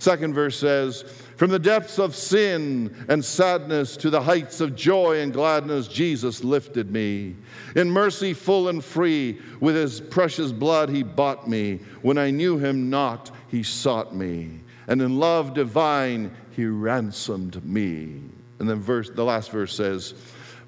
Second 0.00 0.32
verse 0.32 0.56
says, 0.56 1.02
From 1.36 1.50
the 1.50 1.58
depths 1.58 1.98
of 1.98 2.16
sin 2.16 3.04
and 3.10 3.22
sadness 3.22 3.98
to 3.98 4.08
the 4.08 4.22
heights 4.22 4.62
of 4.62 4.74
joy 4.74 5.20
and 5.20 5.30
gladness, 5.30 5.88
Jesus 5.88 6.42
lifted 6.42 6.90
me. 6.90 7.36
In 7.76 7.90
mercy 7.90 8.32
full 8.32 8.68
and 8.68 8.82
free, 8.82 9.38
with 9.60 9.76
his 9.76 10.00
precious 10.00 10.52
blood 10.52 10.88
he 10.88 11.02
bought 11.02 11.48
me. 11.48 11.80
When 12.00 12.16
I 12.16 12.30
knew 12.30 12.56
him 12.56 12.88
not, 12.88 13.30
he 13.48 13.62
sought 13.62 14.14
me. 14.14 14.60
And 14.88 15.02
in 15.02 15.18
love 15.18 15.52
divine, 15.52 16.34
he 16.52 16.64
ransomed 16.64 17.62
me. 17.62 18.22
And 18.58 18.68
then 18.70 18.80
verse, 18.80 19.10
the 19.10 19.24
last 19.24 19.50
verse 19.50 19.74
says, 19.74 20.14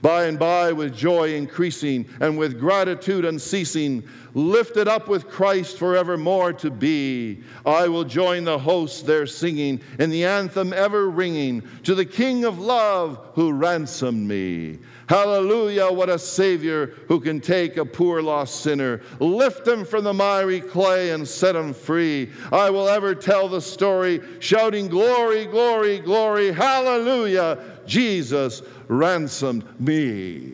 by 0.02 0.24
and 0.24 0.38
by, 0.38 0.72
with 0.72 0.94
joy 0.94 1.34
increasing 1.34 2.06
and 2.20 2.36
with 2.36 2.58
gratitude 2.58 3.24
unceasing, 3.24 4.02
lifted 4.34 4.88
up 4.88 5.08
with 5.08 5.28
Christ 5.28 5.78
forevermore 5.78 6.52
to 6.54 6.70
be, 6.70 7.42
I 7.64 7.86
will 7.88 8.04
join 8.04 8.44
the 8.44 8.58
hosts 8.58 9.02
there 9.02 9.26
singing, 9.26 9.80
in 9.98 10.10
the 10.10 10.24
anthem 10.24 10.72
ever 10.72 11.08
ringing, 11.08 11.62
to 11.84 11.94
the 11.94 12.04
King 12.04 12.44
of 12.44 12.58
love 12.58 13.24
who 13.34 13.52
ransomed 13.52 14.26
me. 14.26 14.80
Hallelujah, 15.08 15.90
what 15.90 16.08
a 16.08 16.18
Savior 16.18 16.86
who 17.06 17.20
can 17.20 17.40
take 17.40 17.76
a 17.76 17.84
poor 17.84 18.22
lost 18.22 18.62
sinner, 18.62 19.02
lift 19.20 19.68
him 19.68 19.84
from 19.84 20.04
the 20.04 20.12
miry 20.12 20.60
clay, 20.60 21.10
and 21.10 21.28
set 21.28 21.54
him 21.54 21.74
free. 21.74 22.30
I 22.50 22.70
will 22.70 22.88
ever 22.88 23.14
tell 23.14 23.48
the 23.48 23.60
story, 23.60 24.20
shouting, 24.40 24.88
Glory, 24.88 25.44
glory, 25.46 25.98
glory, 25.98 26.50
hallelujah. 26.50 27.71
Jesus 27.86 28.62
ransomed 28.88 29.64
me. 29.80 30.52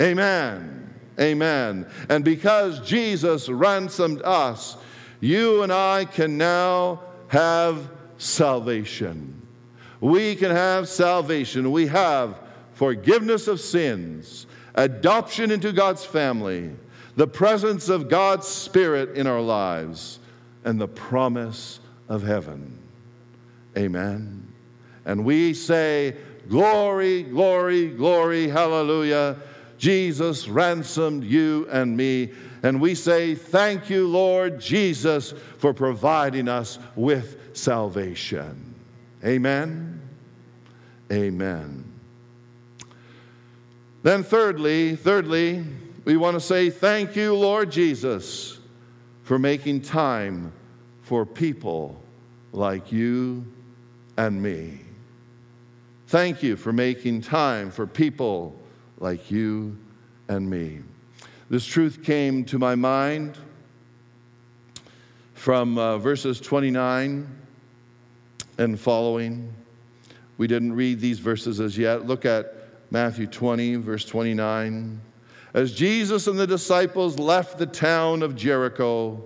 Amen. 0.00 0.94
Amen. 1.18 1.86
And 2.08 2.24
because 2.24 2.80
Jesus 2.80 3.48
ransomed 3.48 4.22
us, 4.22 4.76
you 5.20 5.62
and 5.62 5.72
I 5.72 6.06
can 6.06 6.38
now 6.38 7.00
have 7.28 7.90
salvation. 8.16 9.46
We 10.00 10.34
can 10.34 10.50
have 10.50 10.88
salvation. 10.88 11.70
We 11.70 11.86
have 11.88 12.38
forgiveness 12.72 13.46
of 13.46 13.60
sins, 13.60 14.46
adoption 14.74 15.50
into 15.50 15.72
God's 15.72 16.04
family, 16.04 16.70
the 17.16 17.26
presence 17.26 17.90
of 17.90 18.08
God's 18.08 18.48
Spirit 18.48 19.16
in 19.16 19.26
our 19.26 19.42
lives, 19.42 20.18
and 20.64 20.80
the 20.80 20.88
promise 20.88 21.80
of 22.08 22.22
heaven. 22.22 22.78
Amen. 23.76 24.46
And 25.04 25.24
we 25.24 25.52
say, 25.52 26.16
Glory, 26.50 27.22
glory, 27.22 27.90
glory, 27.90 28.48
hallelujah. 28.48 29.36
Jesus 29.78 30.48
ransomed 30.48 31.22
you 31.22 31.68
and 31.70 31.96
me. 31.96 32.32
And 32.64 32.80
we 32.80 32.96
say, 32.96 33.36
Thank 33.36 33.88
you, 33.88 34.08
Lord 34.08 34.60
Jesus, 34.60 35.32
for 35.58 35.72
providing 35.72 36.48
us 36.48 36.80
with 36.96 37.56
salvation. 37.56 38.74
Amen. 39.24 40.02
Amen. 41.12 41.84
Then, 44.02 44.24
thirdly, 44.24 44.96
thirdly, 44.96 45.64
we 46.04 46.16
want 46.16 46.34
to 46.34 46.40
say, 46.40 46.68
Thank 46.68 47.14
you, 47.14 47.36
Lord 47.36 47.70
Jesus, 47.70 48.58
for 49.22 49.38
making 49.38 49.82
time 49.82 50.52
for 51.02 51.24
people 51.24 52.02
like 52.52 52.90
you 52.90 53.46
and 54.16 54.42
me. 54.42 54.80
Thank 56.10 56.42
you 56.42 56.56
for 56.56 56.72
making 56.72 57.20
time 57.20 57.70
for 57.70 57.86
people 57.86 58.60
like 58.98 59.30
you 59.30 59.78
and 60.26 60.50
me. 60.50 60.80
This 61.48 61.64
truth 61.64 62.02
came 62.02 62.44
to 62.46 62.58
my 62.58 62.74
mind 62.74 63.38
from 65.34 65.78
uh, 65.78 65.98
verses 65.98 66.40
29 66.40 67.28
and 68.58 68.80
following. 68.80 69.54
We 70.36 70.48
didn't 70.48 70.72
read 70.72 70.98
these 70.98 71.20
verses 71.20 71.60
as 71.60 71.78
yet. 71.78 72.06
Look 72.06 72.24
at 72.24 72.56
Matthew 72.90 73.28
20, 73.28 73.76
verse 73.76 74.04
29. 74.04 75.00
As 75.54 75.72
Jesus 75.72 76.26
and 76.26 76.36
the 76.36 76.44
disciples 76.44 77.20
left 77.20 77.56
the 77.56 77.66
town 77.66 78.24
of 78.24 78.34
Jericho, 78.34 79.22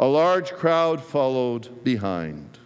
a 0.00 0.06
large 0.06 0.50
crowd 0.54 1.00
followed 1.00 1.84
behind. 1.84 2.58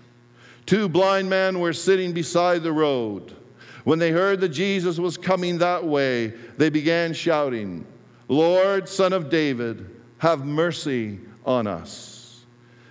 Two 0.64 0.88
blind 0.88 1.29
men 1.29 1.61
were 1.61 1.75
sitting 1.75 2.14
beside 2.14 2.62
the 2.62 2.73
road. 2.73 3.37
When 3.85 3.99
they 3.99 4.11
heard 4.11 4.40
that 4.40 4.51
Jesus 4.51 4.99
was 4.99 5.16
coming 5.16 5.59
that 5.59 5.85
way, 5.85 6.29
they 6.57 6.71
began 6.71 7.12
shouting, 7.12 7.87
Lord, 8.29 8.88
Son 8.88 9.12
of 9.12 9.31
David, 9.31 9.88
have 10.19 10.45
mercy 10.45 11.19
on 11.45 11.66
us. 11.66 12.45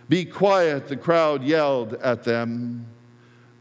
Be 0.08 0.26
quiet, 0.26 0.88
the 0.88 0.98
crowd 0.98 1.44
yelled 1.44 1.94
at 1.96 2.24
them, 2.24 2.88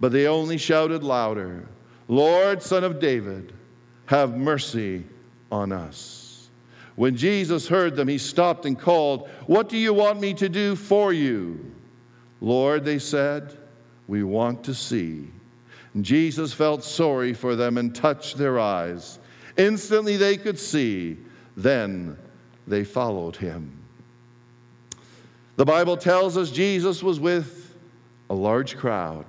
but 0.01 0.13
they 0.13 0.27
only 0.27 0.57
shouted 0.57 1.03
louder, 1.03 1.69
Lord, 2.09 2.63
Son 2.63 2.85
of 2.85 2.99
David, 2.99 3.53
have 4.07 4.37
mercy 4.37 5.05
on 5.53 5.73
us. 5.73 6.49
When 6.97 7.17
Jesus 7.17 7.69
heard 7.69 7.95
them, 7.95 8.09
he 8.09 8.19
stopped 8.19 8.65
and 8.65 8.79
called, 8.79 9.29
What 9.47 9.69
do 9.69 9.77
you 9.77 9.93
want 9.93 10.21
me 10.21 10.35
to 10.35 10.49
do 10.49 10.75
for 10.75 11.13
you? 11.13 11.73
Lord, 12.41 12.85
they 12.85 12.99
said, 12.99 13.57
we 14.09 14.23
want 14.23 14.65
to 14.65 14.75
see. 14.75 15.31
Jesus 16.01 16.53
felt 16.53 16.85
sorry 16.85 17.33
for 17.33 17.57
them 17.57 17.79
and 17.79 17.95
touched 17.95 18.37
their 18.37 18.59
eyes. 18.59 19.19
Instantly 19.57 20.17
they 20.17 20.37
could 20.37 20.59
see. 20.59 21.19
Then 21.57 22.17
they 22.67 22.85
followed 22.85 23.37
him. 23.37 23.73
The 25.57 25.65
Bible 25.65 25.97
tells 25.97 26.37
us 26.37 26.51
Jesus 26.51 27.03
was 27.03 27.19
with 27.19 27.75
a 28.31 28.35
large 28.35 28.77
crowd. 28.77 29.27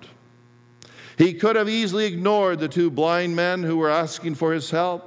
He 1.17 1.34
could 1.34 1.56
have 1.56 1.67
easily 1.67 2.06
ignored 2.06 2.60
the 2.60 2.67
two 2.67 2.91
blind 2.91 3.36
men 3.36 3.63
who 3.63 3.78
were 3.78 3.89
asking 3.89 4.36
for 4.36 4.54
his 4.54 4.69
help. 4.69 5.06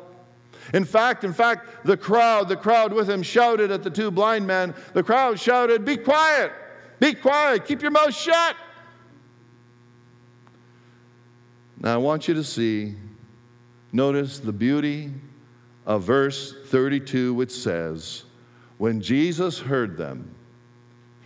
In 0.74 0.84
fact, 0.84 1.24
in 1.24 1.32
fact, 1.32 1.86
the 1.86 1.96
crowd, 1.96 2.48
the 2.48 2.56
crowd 2.56 2.92
with 2.92 3.08
him 3.08 3.22
shouted 3.22 3.70
at 3.70 3.82
the 3.82 3.90
two 3.90 4.10
blind 4.10 4.46
men. 4.46 4.74
The 4.94 5.02
crowd 5.02 5.38
shouted, 5.38 5.84
Be 5.84 5.96
quiet! 5.96 6.52
Be 6.98 7.14
quiet! 7.14 7.66
Keep 7.66 7.82
your 7.82 7.90
mouth 7.90 8.14
shut! 8.14 8.56
Now 11.82 11.94
I 11.94 11.96
want 11.96 12.28
you 12.28 12.34
to 12.34 12.44
see, 12.44 12.94
notice 13.90 14.38
the 14.38 14.52
beauty 14.52 15.10
of 15.84 16.04
verse 16.04 16.54
32, 16.66 17.34
which 17.34 17.50
says, 17.50 18.22
When 18.78 19.00
Jesus 19.00 19.58
heard 19.58 19.96
them, 19.96 20.32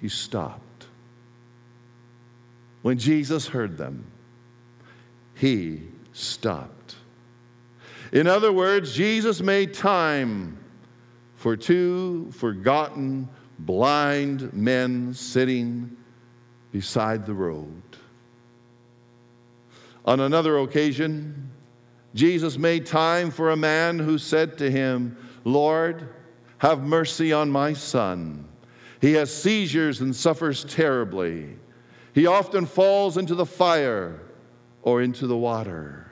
he 0.01 0.09
stopped. 0.09 0.87
When 2.81 2.97
Jesus 2.97 3.49
heard 3.49 3.77
them, 3.77 4.07
he 5.35 5.83
stopped. 6.14 6.97
In 8.11 8.27
other 8.27 8.51
words, 8.51 8.95
Jesus 8.95 9.42
made 9.42 9.75
time 9.75 10.57
for 11.35 11.55
two 11.55 12.31
forgotten, 12.33 13.29
blind 13.59 14.55
men 14.55 15.12
sitting 15.12 15.95
beside 16.73 17.27
the 17.27 17.35
road. 17.35 17.83
On 20.07 20.21
another 20.21 20.59
occasion, 20.59 21.51
Jesus 22.14 22.57
made 22.57 22.87
time 22.87 23.31
for 23.31 23.51
a 23.51 23.57
man 23.57 23.99
who 23.99 24.19
said 24.19 24.57
to 24.59 24.71
him, 24.71 25.16
Lord, 25.45 26.09
have 26.59 26.83
mercy 26.83 27.33
on 27.33 27.51
my 27.51 27.73
son. 27.73 28.47
He 29.01 29.12
has 29.14 29.35
seizures 29.35 30.01
and 30.01 30.14
suffers 30.14 30.64
terribly. 30.64 31.57
He 32.14 32.27
often 32.27 32.64
falls 32.66 33.19
into 33.19 33.35
the 33.35 33.45
fire 33.45 34.21
or 34.83 35.03
into 35.03 35.27
the 35.27 35.37
water. 35.37 36.11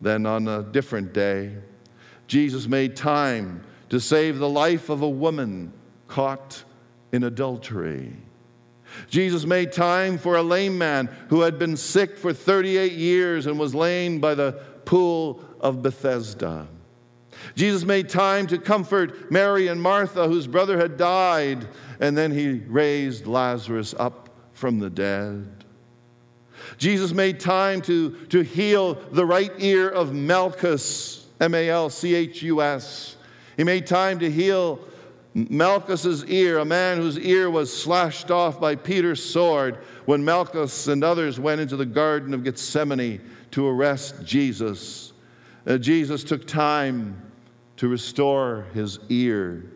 Then, 0.00 0.26
on 0.26 0.46
a 0.46 0.62
different 0.62 1.12
day, 1.12 1.56
Jesus 2.26 2.68
made 2.68 2.94
time 2.94 3.64
to 3.88 3.98
save 3.98 4.38
the 4.38 4.48
life 4.48 4.88
of 4.90 5.02
a 5.02 5.08
woman 5.08 5.72
caught 6.06 6.62
in 7.10 7.24
adultery. 7.24 8.14
Jesus 9.08 9.44
made 9.44 9.72
time 9.72 10.18
for 10.18 10.36
a 10.36 10.42
lame 10.42 10.78
man 10.78 11.08
who 11.28 11.42
had 11.42 11.58
been 11.58 11.76
sick 11.76 12.16
for 12.16 12.32
38 12.32 12.92
years 12.92 13.46
and 13.46 13.58
was 13.58 13.74
laying 13.74 14.20
by 14.20 14.34
the 14.34 14.52
pool 14.84 15.40
of 15.60 15.82
Bethesda. 15.82 16.66
Jesus 17.54 17.84
made 17.84 18.08
time 18.08 18.46
to 18.48 18.58
comfort 18.58 19.30
Mary 19.30 19.68
and 19.68 19.80
Martha, 19.80 20.28
whose 20.28 20.46
brother 20.46 20.78
had 20.78 20.96
died, 20.96 21.66
and 22.00 22.16
then 22.16 22.32
he 22.32 22.62
raised 22.66 23.26
Lazarus 23.26 23.94
up 23.98 24.30
from 24.52 24.78
the 24.78 24.90
dead. 24.90 25.64
Jesus 26.78 27.12
made 27.12 27.40
time 27.40 27.82
to, 27.82 28.10
to 28.26 28.42
heal 28.42 28.94
the 28.94 29.26
right 29.26 29.52
ear 29.58 29.88
of 29.88 30.14
Malchus, 30.14 31.26
M 31.40 31.54
A 31.54 31.68
L 31.68 31.90
C 31.90 32.14
H 32.14 32.42
U 32.42 32.62
S. 32.62 33.16
He 33.56 33.64
made 33.64 33.86
time 33.86 34.18
to 34.20 34.30
heal 34.30 34.80
Malchus's 35.34 36.24
ear, 36.26 36.58
a 36.58 36.64
man 36.64 36.98
whose 36.98 37.18
ear 37.18 37.50
was 37.50 37.76
slashed 37.76 38.30
off 38.30 38.60
by 38.60 38.76
Peter's 38.76 39.22
sword 39.22 39.78
when 40.04 40.24
Malchus 40.24 40.86
and 40.86 41.02
others 41.02 41.40
went 41.40 41.60
into 41.60 41.76
the 41.76 41.86
Garden 41.86 42.32
of 42.32 42.44
Gethsemane 42.44 43.20
to 43.50 43.66
arrest 43.66 44.24
Jesus. 44.24 45.12
Uh, 45.66 45.76
Jesus 45.76 46.22
took 46.22 46.46
time 46.46 47.20
to 47.78 47.88
restore 47.88 48.66
his 48.74 49.00
ear. 49.08 49.72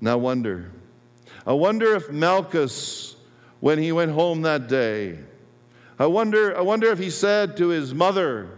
Now, 0.00 0.16
wonder. 0.16 0.72
I 1.46 1.52
wonder 1.52 1.94
if 1.94 2.10
Malchus 2.10 3.16
when 3.60 3.78
he 3.78 3.92
went 3.92 4.12
home 4.12 4.42
that 4.42 4.68
day. 4.68 5.18
I 5.98 6.06
wonder, 6.06 6.56
I 6.56 6.62
wonder 6.62 6.90
if 6.90 6.98
he 6.98 7.10
said 7.10 7.56
to 7.58 7.68
his 7.68 7.92
mother 7.92 8.48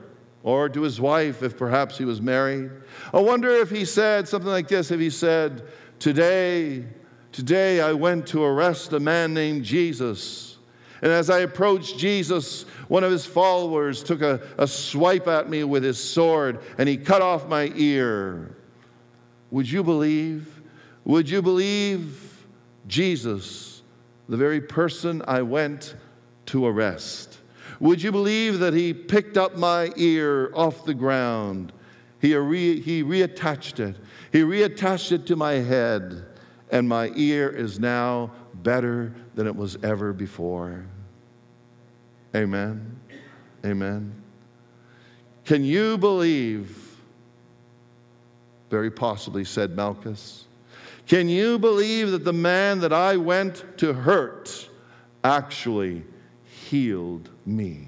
or 0.44 0.68
to 0.68 0.82
his 0.82 1.00
wife, 1.00 1.42
if 1.42 1.56
perhaps 1.56 1.98
he 1.98 2.04
was 2.04 2.22
married. 2.22 2.70
I 3.12 3.18
wonder 3.20 3.50
if 3.50 3.70
he 3.70 3.84
said 3.84 4.28
something 4.28 4.50
like 4.50 4.68
this 4.68 4.90
if 4.90 5.00
he 5.00 5.10
said, 5.10 5.66
Today, 6.04 6.84
today 7.32 7.80
I 7.80 7.94
went 7.94 8.26
to 8.26 8.44
arrest 8.44 8.92
a 8.92 9.00
man 9.00 9.32
named 9.32 9.64
Jesus. 9.64 10.58
And 11.00 11.10
as 11.10 11.30
I 11.30 11.38
approached 11.38 11.96
Jesus, 11.96 12.64
one 12.88 13.02
of 13.04 13.10
his 13.10 13.24
followers 13.24 14.02
took 14.02 14.20
a, 14.20 14.38
a 14.58 14.68
swipe 14.68 15.26
at 15.28 15.48
me 15.48 15.64
with 15.64 15.82
his 15.82 15.98
sword 15.98 16.60
and 16.76 16.90
he 16.90 16.98
cut 16.98 17.22
off 17.22 17.48
my 17.48 17.72
ear. 17.74 18.54
Would 19.50 19.70
you 19.70 19.82
believe? 19.82 20.60
Would 21.06 21.30
you 21.30 21.40
believe 21.40 22.44
Jesus, 22.86 23.80
the 24.28 24.36
very 24.36 24.60
person 24.60 25.22
I 25.26 25.40
went 25.40 25.96
to 26.48 26.66
arrest? 26.66 27.38
Would 27.80 28.02
you 28.02 28.12
believe 28.12 28.58
that 28.58 28.74
he 28.74 28.92
picked 28.92 29.38
up 29.38 29.56
my 29.56 29.90
ear 29.96 30.52
off 30.54 30.84
the 30.84 30.92
ground? 30.92 31.72
He, 32.20 32.34
re- 32.34 32.80
he 32.80 33.02
reattached 33.02 33.80
it. 33.80 33.96
He 34.34 34.40
reattached 34.40 35.12
it 35.12 35.26
to 35.26 35.36
my 35.36 35.52
head, 35.52 36.26
and 36.72 36.88
my 36.88 37.12
ear 37.14 37.48
is 37.48 37.78
now 37.78 38.32
better 38.52 39.14
than 39.36 39.46
it 39.46 39.54
was 39.54 39.78
ever 39.84 40.12
before. 40.12 40.84
Amen. 42.34 42.98
Amen. 43.64 44.12
Can 45.44 45.62
you 45.62 45.96
believe? 45.98 46.96
Very 48.70 48.90
possibly, 48.90 49.44
said 49.44 49.76
Malchus. 49.76 50.46
Can 51.06 51.28
you 51.28 51.56
believe 51.56 52.10
that 52.10 52.24
the 52.24 52.32
man 52.32 52.80
that 52.80 52.92
I 52.92 53.16
went 53.16 53.78
to 53.78 53.92
hurt 53.92 54.68
actually 55.22 56.02
healed 56.42 57.30
me? 57.46 57.86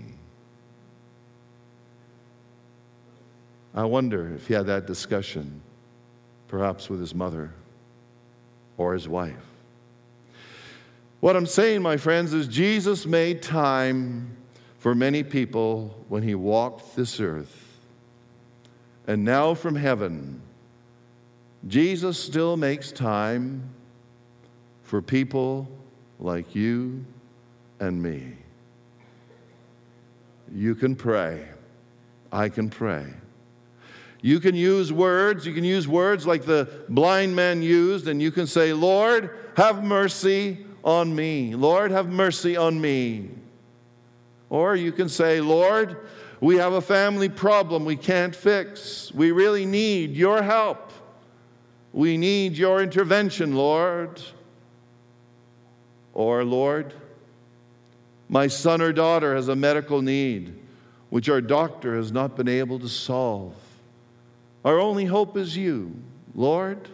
I 3.74 3.85
wonder 3.85 4.32
if 4.32 4.46
he 4.46 4.54
had 4.54 4.66
that 4.66 4.87
discussion, 4.87 5.61
perhaps 6.48 6.88
with 6.88 7.00
his 7.00 7.14
mother 7.14 7.52
or 8.76 8.92
his 8.92 9.09
wife. 9.09 9.35
What 11.20 11.37
I'm 11.37 11.46
saying, 11.46 11.82
my 11.82 11.96
friends, 11.96 12.32
is 12.32 12.46
Jesus 12.46 13.06
made 13.06 13.42
time 13.42 14.37
for 14.78 14.94
many 14.94 15.22
people 15.22 16.04
when 16.09 16.22
he 16.22 16.35
walked 16.35 16.94
this 16.94 17.18
earth. 17.20 17.80
And 19.06 19.24
now 19.24 19.54
from 19.54 19.74
heaven, 19.74 20.42
Jesus 21.66 22.18
still 22.18 22.56
makes 22.56 22.92
time 22.92 23.70
for 24.82 25.02
people 25.02 25.68
like 26.20 26.54
you 26.54 27.04
and 27.80 28.00
me. 28.00 28.37
You 30.54 30.74
can 30.74 30.94
pray. 30.94 31.48
I 32.30 32.48
can 32.48 32.70
pray. 32.70 33.06
You 34.22 34.40
can 34.40 34.55
use 34.55 34.92
words. 34.92 35.46
You 35.46 35.52
can 35.52 35.64
use 35.64 35.87
words 35.87 36.26
like 36.26 36.44
the 36.44 36.68
blind 36.88 37.37
man 37.37 37.62
used, 37.62 38.09
and 38.09 38.20
you 38.20 38.31
can 38.31 38.46
say, 38.46 38.72
Lord, 38.72 39.31
have 39.57 39.85
mercy 39.85 40.66
on 40.85 41.14
me. 41.14 41.55
Lord, 41.55 41.90
have 41.90 42.09
mercy 42.09 42.57
on 42.57 42.81
me. 42.81 43.31
Or 44.48 44.76
you 44.76 44.92
can 44.92 45.09
say, 45.09 45.40
Lord, 45.40 45.96
we 46.40 46.57
have 46.57 46.72
a 46.72 46.81
family 46.81 47.29
problem 47.29 47.85
we 47.85 47.96
can't 47.96 48.35
fix. 48.35 49.12
We 49.12 49.33
really 49.33 49.66
need 49.66 50.16
your 50.16 50.42
help. 50.42 50.92
We 51.92 52.16
need 52.16 52.57
your 52.57 52.83
intervention, 52.83 53.57
Lord. 53.57 54.20
Or, 56.14 56.44
Lord, 56.44 56.94
my 58.29 58.46
son 58.46 58.81
or 58.81 58.92
daughter 58.92 59.35
has 59.35 59.48
a 59.48 59.57
medical 59.57 60.02
need 60.02 60.59
which 61.11 61.29
our 61.29 61.40
doctor 61.40 61.96
has 61.96 62.12
not 62.12 62.37
been 62.37 62.48
able 62.48 62.79
to 62.81 62.88
solve. 62.88 63.55
Our 64.66 64.81
only 64.81 65.05
hope 65.05 65.37
is 65.37 65.57
you. 65.57 65.94
Lord, 66.35 66.88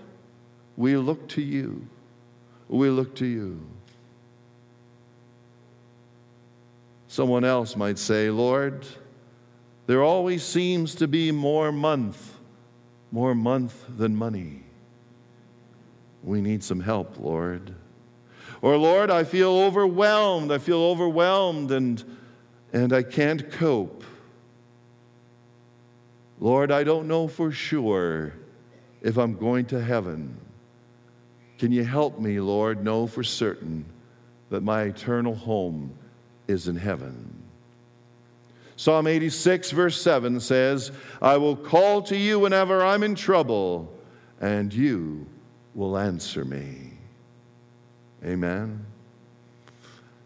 we 0.77 0.95
look 0.99 1.27
to 1.29 1.41
you. 1.41 1.89
We 2.69 2.91
look 2.91 3.15
to 3.17 3.25
you. 3.25 3.63
Someone 7.09 7.45
else 7.45 7.75
might 7.75 7.99
say, 7.99 8.29
Lord, 8.29 8.85
there 9.87 10.03
always 10.03 10.43
seems 10.43 10.95
to 10.97 11.09
be 11.09 11.33
more 11.33 11.73
month, 11.73 12.37
more 13.11 13.35
month 13.35 13.87
than 13.97 14.17
money. 14.17 14.65
We 16.23 16.43
need 16.43 16.63
some 16.63 16.81
help, 16.81 17.19
Lord. 17.19 17.75
Or, 18.61 18.77
Lord, 18.77 19.11
I 19.11 19.25
feel 19.25 19.51
overwhelmed. 19.51 20.53
I 20.53 20.59
feel 20.59 20.83
overwhelmed 20.83 21.71
and, 21.71 22.05
and 22.71 22.93
I 22.93 23.03
can't 23.03 23.51
cope. 23.51 24.05
Lord, 26.43 26.73
I 26.73 26.83
don't 26.83 27.07
know 27.07 27.29
for 27.29 27.53
sure 27.53 28.33
if 29.01 29.17
I'm 29.17 29.37
going 29.37 29.65
to 29.67 29.81
heaven. 29.81 30.37
Can 31.57 31.71
you 31.71 31.85
help 31.85 32.19
me, 32.19 32.41
Lord, 32.41 32.83
know 32.83 33.07
for 33.07 33.23
certain 33.23 33.85
that 34.51 34.65
my 34.65 34.83
eternal 34.83 35.37
home 35.37 35.95
is 36.49 36.67
in 36.67 36.75
heaven. 36.75 37.45
Psalm 38.75 39.07
86, 39.07 39.71
verse 39.71 40.03
7 40.03 40.41
says, 40.41 40.91
I 41.21 41.37
will 41.37 41.55
call 41.55 42.03
to 42.03 42.17
you 42.17 42.41
whenever 42.41 42.85
I'm 42.85 43.05
in 43.05 43.15
trouble, 43.15 43.97
and 44.41 44.75
you 44.75 45.25
will 45.77 45.97
answer 45.97 46.45
me. 46.45 46.95
Amen. 48.25 48.85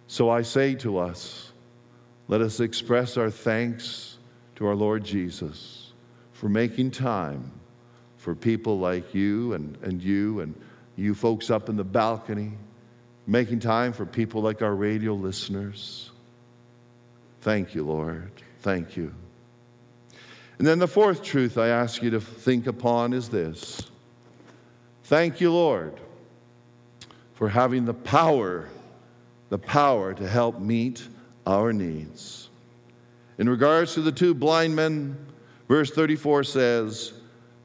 So 0.07 0.31
I 0.31 0.41
say 0.41 0.77
to 0.77 0.97
us, 0.97 1.53
let 2.27 2.41
us 2.41 2.59
express 2.59 3.19
our 3.19 3.31
thanks 3.31 4.17
to 4.55 4.67
our 4.67 4.75
Lord 4.75 5.05
Jesus 5.05 5.76
for 6.37 6.51
making 6.51 6.91
time 6.91 7.51
for 8.19 8.35
people 8.35 8.79
like 8.79 9.15
you 9.15 9.55
and, 9.55 9.79
and 9.83 10.03
you 10.03 10.41
and 10.41 10.55
you 10.95 11.15
folks 11.15 11.51
up 11.51 11.69
in 11.71 11.77
the 11.77 11.85
balcony 11.85 12.53
making 13.27 13.59
time 13.59 13.93
for 13.93 14.05
people 14.05 14.43
like 14.43 14.61
our 14.63 14.75
radio 14.75 15.15
listeners. 15.15 16.11
Thank 17.41 17.75
you, 17.75 17.85
Lord. 17.85 18.31
Thank 18.61 18.97
you. 18.97 19.15
And 20.59 20.67
then 20.67 20.79
the 20.79 20.87
fourth 20.87 21.23
truth 21.23 21.57
I 21.59 21.69
ask 21.69 22.03
you 22.03 22.11
to 22.11 22.21
think 22.21 22.67
upon 22.67 23.15
is 23.15 23.31
this 23.31 23.83
Thank 25.05 25.41
you, 25.41 25.53
Lord, 25.53 25.99
for 27.33 27.49
having 27.49 27.87
the 27.87 27.95
power, 27.95 28.69
the 29.49 29.59
power 29.59 30.13
to 30.13 30.29
help 30.29 30.61
meet 30.61 31.07
our 31.47 31.73
needs. 31.73 32.51
In 33.39 33.49
regards 33.49 33.95
to 33.95 34.03
the 34.03 34.13
two 34.13 34.35
blind 34.35 34.77
men, 34.77 35.17
verse 35.69 35.91
34 35.91 36.45
says, 36.45 37.13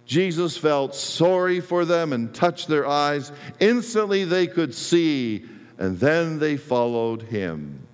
Jesus 0.06 0.58
felt 0.58 0.94
sorry 0.96 1.62
for 1.62 1.86
them 1.86 2.12
and 2.14 2.34
touched 2.34 2.68
their 2.68 2.86
eyes. 2.88 3.32
Instantly 3.60 4.26
they 4.26 4.48
could 4.48 4.74
see, 4.76 5.46
and 5.78 5.98
then 6.00 6.40
they 6.40 6.58
followed 6.58 7.22
him. 7.22 7.88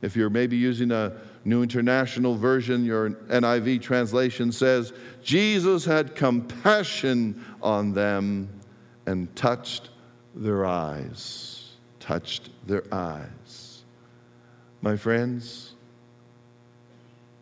If 0.00 0.14
you're 0.14 0.30
maybe 0.30 0.56
using 0.56 0.92
a 0.92 1.16
New 1.44 1.62
International 1.62 2.36
Version, 2.36 2.84
your 2.84 3.10
NIV 3.10 3.82
translation 3.82 4.52
says, 4.52 4.92
Jesus 5.22 5.84
had 5.84 6.14
compassion 6.14 7.44
on 7.62 7.92
them 7.92 8.48
and 9.06 9.34
touched 9.34 9.90
their 10.34 10.66
eyes. 10.66 11.72
Touched 11.98 12.50
their 12.66 12.84
eyes. 12.92 13.82
My 14.82 14.96
friends, 14.96 15.67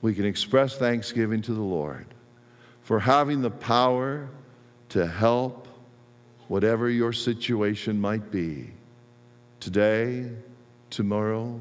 we 0.06 0.14
can 0.14 0.24
express 0.24 0.76
thanksgiving 0.76 1.42
to 1.42 1.52
the 1.52 1.60
Lord 1.60 2.06
for 2.82 3.00
having 3.00 3.42
the 3.42 3.50
power 3.50 4.28
to 4.90 5.04
help 5.04 5.66
whatever 6.46 6.88
your 6.88 7.12
situation 7.12 8.00
might 8.00 8.30
be 8.30 8.70
today, 9.58 10.30
tomorrow, 10.90 11.60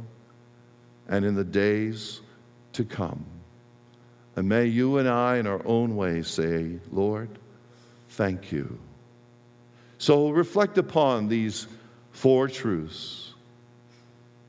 and 1.08 1.26
in 1.26 1.34
the 1.34 1.44
days 1.44 2.22
to 2.74 2.86
come. 2.86 3.26
And 4.36 4.48
may 4.48 4.68
you 4.68 5.00
and 5.00 5.10
I, 5.10 5.38
in 5.38 5.48
our 5.48 5.66
own 5.66 5.96
way, 5.96 6.22
say, 6.22 6.78
Lord, 6.92 7.30
thank 8.10 8.52
you. 8.52 8.78
So 9.98 10.30
reflect 10.30 10.78
upon 10.78 11.30
these 11.30 11.66
four 12.12 12.48
truths. 12.48 13.34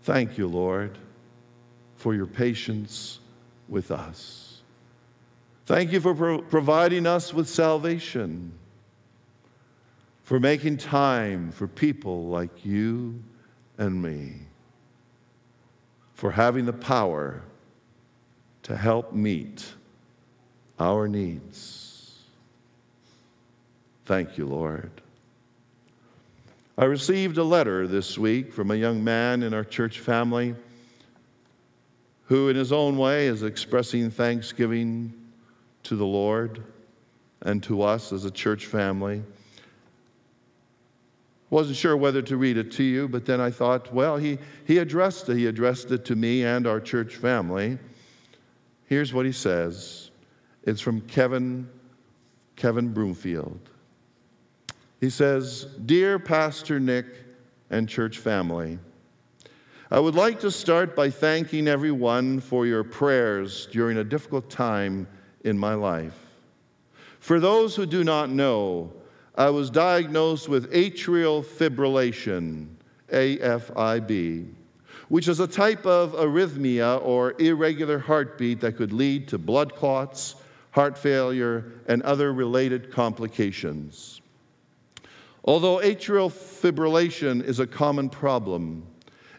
Thank 0.03 0.37
you, 0.37 0.49
Lord, 0.49 0.99
for 1.97 2.15
your 2.15 2.27
patience 2.27 3.21
with 3.69 3.91
us. 3.91 4.63
Thank 5.67 5.93
you 5.93 6.01
for 6.01 6.15
pro- 6.15 6.43
providing 6.43 7.07
us 7.07 7.35
with 7.35 7.49
salvation, 7.49 8.53
for 10.23 10.39
making 10.39 10.77
time 10.77 11.51
for 11.51 11.67
people 11.67 12.27
like 12.29 12.65
you 12.65 13.23
and 13.79 14.01
me, 14.01 14.35
for 16.15 16.31
having 16.31 16.67
the 16.67 16.73
power 16.73 17.43
to 18.63 18.77
help 18.77 19.13
meet 19.13 19.65
our 20.79 21.09
needs. 21.09 22.15
Thank 24.05 24.39
you, 24.39 24.47
Lord. 24.47 24.91
I 26.79 26.85
received 26.85 27.39
a 27.39 27.45
letter 27.45 27.89
this 27.89 28.19
week 28.19 28.53
from 28.53 28.71
a 28.71 28.77
young 28.77 29.03
man 29.03 29.43
in 29.43 29.55
our 29.55 29.65
church 29.65 29.99
family 29.99 30.55
who, 32.27 32.49
in 32.49 32.57
his 32.57 32.73
own 32.73 32.97
way, 32.97 33.27
is 33.27 33.43
expressing 33.43 34.11
thanksgiving 34.11 35.13
to 35.85 35.97
the 35.97 36.07
Lord 36.07 36.65
and 37.43 37.63
to 37.63 37.83
us 37.83 38.13
as 38.13 38.25
a 38.25 38.31
church 38.31 38.67
family. 38.67 39.23
Wasn't 41.49 41.77
sure 41.77 41.97
whether 41.97 42.23
to 42.23 42.37
read 42.37 42.57
it 42.57 42.73
to 42.73 42.83
you, 42.83 43.07
but 43.07 43.25
then 43.25 43.41
I 43.41 43.51
thought, 43.51 43.95
well, 43.95 44.17
he, 44.17 44.39
he 44.65 44.79
addressed 44.79 45.29
it. 45.29 45.37
He 45.37 45.47
addressed 45.47 45.93
it 45.93 46.05
to 46.07 46.17
me 46.17 46.45
and 46.45 46.67
our 46.67 46.81
church 46.81 47.17
family. 47.17 47.79
Here's 48.87 49.15
what 49.15 49.27
he 49.27 49.33
says. 49.33 50.11
It's 50.65 50.81
from 50.81 51.03
Kevin, 51.03 51.69
Kevin 52.57 52.93
Broomfield. 52.93 53.61
He 55.01 55.11
says, 55.11 55.67
Dear 55.85 56.19
Pastor 56.19 56.81
Nick 56.81 57.07
and 57.71 57.89
church 57.89 58.19
family, 58.19 58.81
I 59.89 60.01
would 60.01 60.17
like 60.17 60.41
to 60.41 60.51
start 60.51 60.97
by 60.97 61.11
thanking 61.11 61.69
everyone 61.69 62.41
for 62.41 62.67
your 62.67 62.83
prayers 62.83 63.69
during 63.71 63.99
a 63.99 64.05
difficult 64.05 64.51
time 64.51 65.07
in 65.45 65.57
my 65.57 65.75
life. 65.75 66.19
For 67.21 67.39
those 67.39 67.77
who 67.77 67.87
do 67.87 68.03
not 68.03 68.29
know, 68.29 68.93
I 69.37 69.51
was 69.51 69.71
diagnosed 69.71 70.49
with 70.49 70.73
atrial 70.73 71.45
fibrillation, 71.45 72.67
AFIB, 73.13 74.49
which 75.09 75.29
is 75.29 75.39
a 75.39 75.47
type 75.47 75.87
of 75.87 76.15
arrhythmia 76.15 77.01
or 77.05 77.41
irregular 77.41 78.01
heartbeat 78.01 78.61
that 78.63 78.77
could 78.77 78.93
lead 78.93 79.29
to 79.29 79.39
blood 79.39 79.77
clots, 79.77 80.35
heart 80.73 80.99
failure, 80.99 81.65
and 81.87 82.03
other 82.03 82.33
related 82.33 82.91
complications. 82.91 84.21
Although 85.45 85.77
atrial 85.79 86.29
fibrillation 86.29 87.41
is 87.45 87.61
a 87.61 87.69
common 87.69 88.09
problem, 88.11 88.85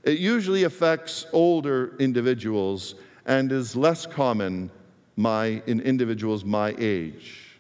it 0.08 0.20
usually 0.20 0.64
affects 0.64 1.26
older 1.34 1.94
individuals 2.00 2.96
and 3.26 3.52
is 3.52 3.76
less 3.76 4.06
common 4.06 4.72
my, 5.18 5.62
in 5.68 5.82
individuals 5.82 6.46
my 6.46 6.74
age. 6.80 7.60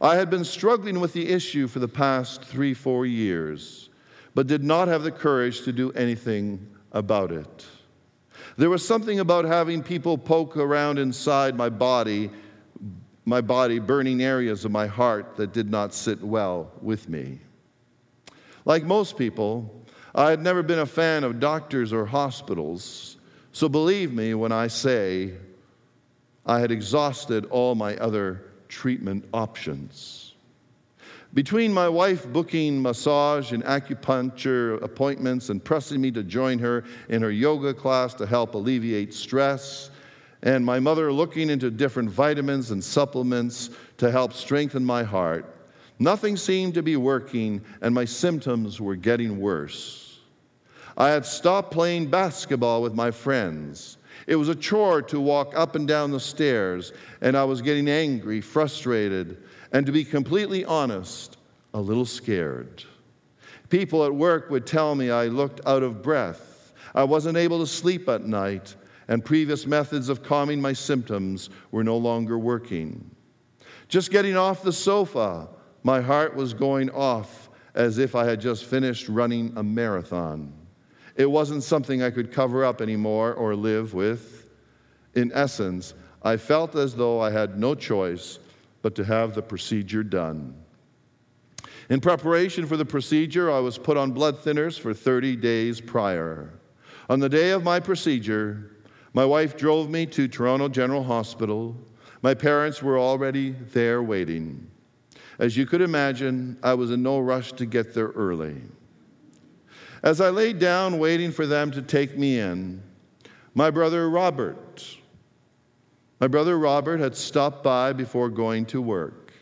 I 0.00 0.14
had 0.14 0.30
been 0.30 0.44
struggling 0.44 1.00
with 1.00 1.12
the 1.12 1.28
issue 1.28 1.66
for 1.66 1.80
the 1.80 1.88
past 1.88 2.44
three, 2.44 2.74
four 2.74 3.06
years, 3.06 3.90
but 4.36 4.46
did 4.46 4.62
not 4.62 4.86
have 4.86 5.02
the 5.02 5.10
courage 5.10 5.62
to 5.62 5.72
do 5.72 5.90
anything 5.92 6.64
about 6.92 7.32
it. 7.32 7.66
There 8.56 8.70
was 8.70 8.86
something 8.86 9.18
about 9.18 9.44
having 9.44 9.82
people 9.82 10.16
poke 10.16 10.56
around 10.56 11.00
inside 11.00 11.56
my 11.56 11.70
body, 11.70 12.30
my 13.24 13.40
body, 13.40 13.80
burning 13.80 14.22
areas 14.22 14.64
of 14.64 14.70
my 14.70 14.86
heart 14.86 15.36
that 15.38 15.52
did 15.52 15.70
not 15.70 15.92
sit 15.92 16.22
well 16.22 16.70
with 16.80 17.08
me. 17.08 17.40
Like 18.64 18.84
most 18.84 19.18
people, 19.18 19.79
I 20.14 20.30
had 20.30 20.40
never 20.40 20.62
been 20.62 20.80
a 20.80 20.86
fan 20.86 21.24
of 21.24 21.38
doctors 21.38 21.92
or 21.92 22.06
hospitals, 22.06 23.16
so 23.52 23.68
believe 23.68 24.12
me 24.12 24.34
when 24.34 24.52
I 24.52 24.66
say 24.66 25.34
I 26.44 26.60
had 26.60 26.70
exhausted 26.72 27.46
all 27.46 27.74
my 27.74 27.96
other 27.96 28.42
treatment 28.68 29.24
options. 29.32 30.34
Between 31.32 31.72
my 31.72 31.88
wife 31.88 32.26
booking 32.26 32.82
massage 32.82 33.52
and 33.52 33.62
acupuncture 33.62 34.82
appointments 34.82 35.48
and 35.48 35.62
pressing 35.62 36.00
me 36.00 36.10
to 36.10 36.24
join 36.24 36.58
her 36.58 36.82
in 37.08 37.22
her 37.22 37.30
yoga 37.30 37.72
class 37.72 38.14
to 38.14 38.26
help 38.26 38.54
alleviate 38.54 39.14
stress, 39.14 39.90
and 40.42 40.64
my 40.64 40.80
mother 40.80 41.12
looking 41.12 41.48
into 41.48 41.70
different 41.70 42.10
vitamins 42.10 42.72
and 42.72 42.82
supplements 42.82 43.70
to 43.98 44.10
help 44.10 44.32
strengthen 44.32 44.84
my 44.84 45.04
heart, 45.04 45.59
nothing 46.00 46.36
seemed 46.36 46.74
to 46.74 46.82
be 46.82 46.96
working 46.96 47.62
and 47.80 47.94
my 47.94 48.04
symptoms 48.04 48.80
were 48.80 48.96
getting 48.96 49.38
worse. 49.38 50.18
I 50.96 51.10
had 51.10 51.24
stopped 51.24 51.70
playing 51.70 52.10
basketball 52.10 52.82
with 52.82 52.94
my 52.94 53.12
friends 53.12 53.98
it 54.26 54.36
was 54.36 54.48
a 54.48 54.54
chore 54.54 55.02
to 55.02 55.20
walk 55.20 55.56
up 55.56 55.74
and 55.74 55.86
down 55.86 56.10
the 56.10 56.20
stairs, 56.20 56.92
and 57.20 57.36
I 57.36 57.44
was 57.44 57.62
getting 57.62 57.88
angry, 57.88 58.40
frustrated, 58.40 59.42
and 59.72 59.86
to 59.86 59.92
be 59.92 60.04
completely 60.04 60.64
honest, 60.64 61.36
a 61.74 61.80
little 61.80 62.04
scared. 62.04 62.84
People 63.68 64.04
at 64.04 64.14
work 64.14 64.50
would 64.50 64.66
tell 64.66 64.94
me 64.94 65.10
I 65.10 65.26
looked 65.26 65.60
out 65.66 65.82
of 65.82 66.02
breath. 66.02 66.72
I 66.94 67.04
wasn't 67.04 67.38
able 67.38 67.60
to 67.60 67.66
sleep 67.66 68.08
at 68.08 68.24
night, 68.24 68.74
and 69.08 69.24
previous 69.24 69.66
methods 69.66 70.08
of 70.08 70.22
calming 70.22 70.60
my 70.60 70.72
symptoms 70.72 71.50
were 71.70 71.84
no 71.84 71.96
longer 71.96 72.38
working. 72.38 73.10
Just 73.88 74.10
getting 74.10 74.36
off 74.36 74.62
the 74.62 74.72
sofa, 74.72 75.48
my 75.82 76.00
heart 76.00 76.34
was 76.34 76.54
going 76.54 76.90
off 76.90 77.48
as 77.74 77.98
if 77.98 78.14
I 78.14 78.24
had 78.24 78.40
just 78.40 78.64
finished 78.64 79.08
running 79.08 79.52
a 79.56 79.62
marathon. 79.62 80.52
It 81.16 81.30
wasn't 81.30 81.62
something 81.62 82.02
I 82.02 82.10
could 82.10 82.32
cover 82.32 82.64
up 82.64 82.80
anymore 82.80 83.34
or 83.34 83.54
live 83.54 83.94
with. 83.94 84.48
In 85.14 85.30
essence, 85.32 85.94
I 86.22 86.36
felt 86.36 86.76
as 86.76 86.94
though 86.94 87.20
I 87.20 87.30
had 87.30 87.58
no 87.58 87.74
choice 87.74 88.38
but 88.82 88.94
to 88.94 89.04
have 89.04 89.34
the 89.34 89.42
procedure 89.42 90.02
done. 90.02 90.54
In 91.88 92.00
preparation 92.00 92.66
for 92.66 92.76
the 92.76 92.84
procedure, 92.84 93.50
I 93.50 93.58
was 93.58 93.76
put 93.76 93.96
on 93.96 94.12
blood 94.12 94.38
thinners 94.38 94.78
for 94.78 94.94
30 94.94 95.36
days 95.36 95.80
prior. 95.80 96.50
On 97.08 97.18
the 97.18 97.28
day 97.28 97.50
of 97.50 97.64
my 97.64 97.80
procedure, 97.80 98.70
my 99.12 99.24
wife 99.24 99.56
drove 99.56 99.90
me 99.90 100.06
to 100.06 100.28
Toronto 100.28 100.68
General 100.68 101.02
Hospital. 101.02 101.76
My 102.22 102.34
parents 102.34 102.82
were 102.82 102.98
already 102.98 103.50
there 103.50 104.02
waiting. 104.02 104.70
As 105.40 105.56
you 105.56 105.64
could 105.64 105.80
imagine, 105.80 106.58
I 106.62 106.74
was 106.74 106.90
in 106.90 107.02
no 107.02 107.18
rush 107.18 107.52
to 107.54 107.64
get 107.64 107.94
there 107.94 108.08
early. 108.08 108.60
As 110.02 110.20
I 110.20 110.28
lay 110.28 110.52
down 110.52 110.98
waiting 110.98 111.32
for 111.32 111.46
them 111.46 111.70
to 111.70 111.80
take 111.80 112.16
me 112.18 112.38
in, 112.38 112.82
my 113.54 113.70
brother 113.70 114.10
Robert, 114.10 114.98
my 116.20 116.28
brother 116.28 116.58
Robert 116.58 117.00
had 117.00 117.16
stopped 117.16 117.64
by 117.64 117.94
before 117.94 118.28
going 118.28 118.66
to 118.66 118.82
work. 118.82 119.32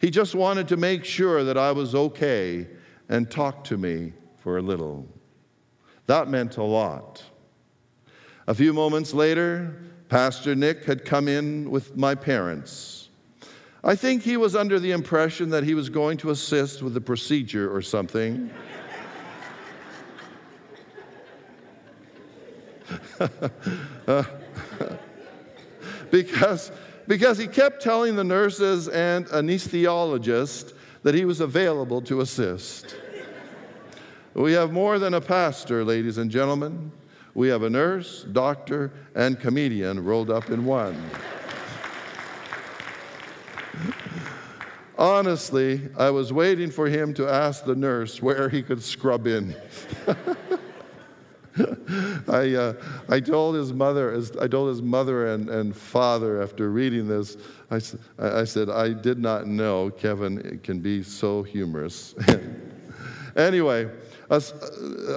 He 0.00 0.10
just 0.10 0.34
wanted 0.34 0.66
to 0.68 0.76
make 0.76 1.04
sure 1.04 1.44
that 1.44 1.56
I 1.56 1.70
was 1.70 1.94
okay 1.94 2.66
and 3.08 3.30
talk 3.30 3.62
to 3.64 3.78
me 3.78 4.14
for 4.38 4.58
a 4.58 4.62
little. 4.62 5.06
That 6.06 6.26
meant 6.26 6.56
a 6.56 6.64
lot. 6.64 7.22
A 8.48 8.54
few 8.54 8.72
moments 8.72 9.14
later, 9.14 9.80
Pastor 10.08 10.56
Nick 10.56 10.84
had 10.84 11.04
come 11.04 11.28
in 11.28 11.70
with 11.70 11.96
my 11.96 12.16
parents. 12.16 13.01
I 13.84 13.96
think 13.96 14.22
he 14.22 14.36
was 14.36 14.54
under 14.54 14.78
the 14.78 14.92
impression 14.92 15.50
that 15.50 15.64
he 15.64 15.74
was 15.74 15.88
going 15.88 16.16
to 16.18 16.30
assist 16.30 16.82
with 16.82 16.94
the 16.94 17.00
procedure 17.00 17.74
or 17.74 17.82
something. 17.82 18.48
because, 26.10 26.70
because 27.08 27.38
he 27.38 27.48
kept 27.48 27.82
telling 27.82 28.14
the 28.14 28.22
nurses 28.22 28.86
and 28.88 29.26
anesthesiologist 29.26 30.74
that 31.02 31.14
he 31.16 31.24
was 31.24 31.40
available 31.40 32.00
to 32.02 32.20
assist. 32.20 32.94
We 34.34 34.52
have 34.52 34.70
more 34.72 35.00
than 35.00 35.14
a 35.14 35.20
pastor, 35.20 35.84
ladies 35.84 36.18
and 36.18 36.30
gentlemen. 36.30 36.92
We 37.34 37.48
have 37.48 37.64
a 37.64 37.70
nurse, 37.70 38.24
doctor, 38.30 38.92
and 39.14 39.40
comedian 39.40 40.04
rolled 40.04 40.30
up 40.30 40.50
in 40.50 40.64
one. 40.64 40.96
Honestly, 44.98 45.88
I 45.98 46.10
was 46.10 46.32
waiting 46.32 46.70
for 46.70 46.86
him 46.86 47.12
to 47.14 47.28
ask 47.28 47.64
the 47.64 47.74
nurse 47.74 48.22
where 48.22 48.48
he 48.48 48.62
could 48.62 48.82
scrub 48.82 49.26
in. 49.26 49.54
I, 52.28 52.54
uh, 52.54 52.74
I 53.08 53.20
told 53.20 53.56
his 53.56 53.72
mother, 53.72 54.18
I 54.40 54.48
told 54.48 54.68
his 54.68 54.80
mother 54.80 55.34
and, 55.34 55.50
and 55.50 55.76
father 55.76 56.42
after 56.42 56.70
reading 56.70 57.08
this, 57.08 57.36
I, 57.70 57.80
I 58.18 58.44
said, 58.44 58.70
I 58.70 58.92
did 58.92 59.18
not 59.18 59.46
know 59.46 59.90
Kevin 59.90 60.60
can 60.62 60.80
be 60.80 61.02
so 61.02 61.42
humorous. 61.42 62.14
anyway, 63.36 63.90
Uh, 64.32 64.40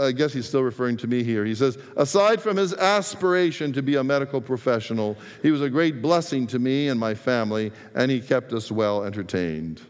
I 0.01 0.11
guess 0.11 0.33
he's 0.33 0.45
still 0.45 0.61
referring 0.61 0.97
to 0.97 1.07
me 1.07 1.23
here. 1.23 1.45
He 1.45 1.55
says, 1.55 1.77
aside 1.95 2.41
from 2.41 2.57
his 2.57 2.73
aspiration 2.73 3.71
to 3.71 3.81
be 3.81 3.95
a 3.95 4.03
medical 4.03 4.41
professional, 4.41 5.15
he 5.41 5.51
was 5.51 5.61
a 5.61 5.69
great 5.69 6.01
blessing 6.01 6.45
to 6.47 6.59
me 6.59 6.89
and 6.89 6.99
my 6.99 7.13
family, 7.13 7.71
and 7.95 8.11
he 8.11 8.19
kept 8.19 8.51
us 8.51 8.69
well 8.69 9.05
entertained. 9.05 9.81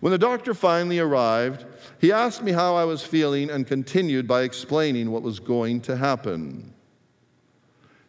When 0.00 0.10
the 0.10 0.18
doctor 0.18 0.52
finally 0.52 0.98
arrived, 0.98 1.64
he 2.00 2.10
asked 2.10 2.42
me 2.42 2.50
how 2.50 2.74
I 2.74 2.84
was 2.84 3.04
feeling 3.04 3.50
and 3.50 3.68
continued 3.68 4.26
by 4.26 4.42
explaining 4.42 5.12
what 5.12 5.22
was 5.22 5.38
going 5.38 5.80
to 5.82 5.96
happen. 5.96 6.74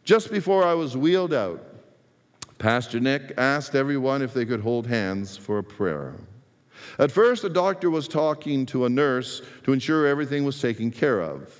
Just 0.03 0.32
before 0.32 0.63
I 0.63 0.73
was 0.73 0.97
wheeled 0.97 1.34
out, 1.34 1.63
Pastor 2.57 2.99
Nick 2.99 3.34
asked 3.38 3.76
everyone 3.76 4.23
if 4.23 4.34
they 4.34 4.45
could 4.45 4.61
hold 4.61 4.88
hands 4.88 5.38
for 5.38 5.59
a 5.59 5.63
prayer. 5.63 6.15
At 6.99 7.11
first, 7.11 7.41
the 7.41 7.49
doctor 7.49 7.89
was 7.89 8.07
talking 8.07 8.65
to 8.67 8.86
a 8.86 8.89
nurse 8.89 9.41
to 9.63 9.73
ensure 9.73 10.07
everything 10.07 10.45
was 10.45 10.59
taken 10.59 10.91
care 10.91 11.21
of. 11.21 11.51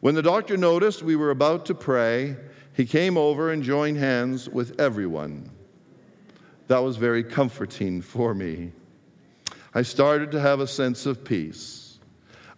When 0.00 0.14
the 0.14 0.22
doctor 0.22 0.56
noticed 0.56 1.02
we 1.02 1.16
were 1.16 1.30
about 1.30 1.66
to 1.66 1.74
pray, 1.74 2.36
he 2.74 2.86
came 2.86 3.16
over 3.16 3.50
and 3.50 3.62
joined 3.62 3.98
hands 3.98 4.48
with 4.48 4.80
everyone. 4.80 5.50
That 6.68 6.78
was 6.78 6.96
very 6.96 7.24
comforting 7.24 8.00
for 8.00 8.34
me. 8.34 8.72
I 9.74 9.82
started 9.82 10.30
to 10.32 10.40
have 10.40 10.60
a 10.60 10.66
sense 10.66 11.04
of 11.06 11.24
peace. 11.24 11.98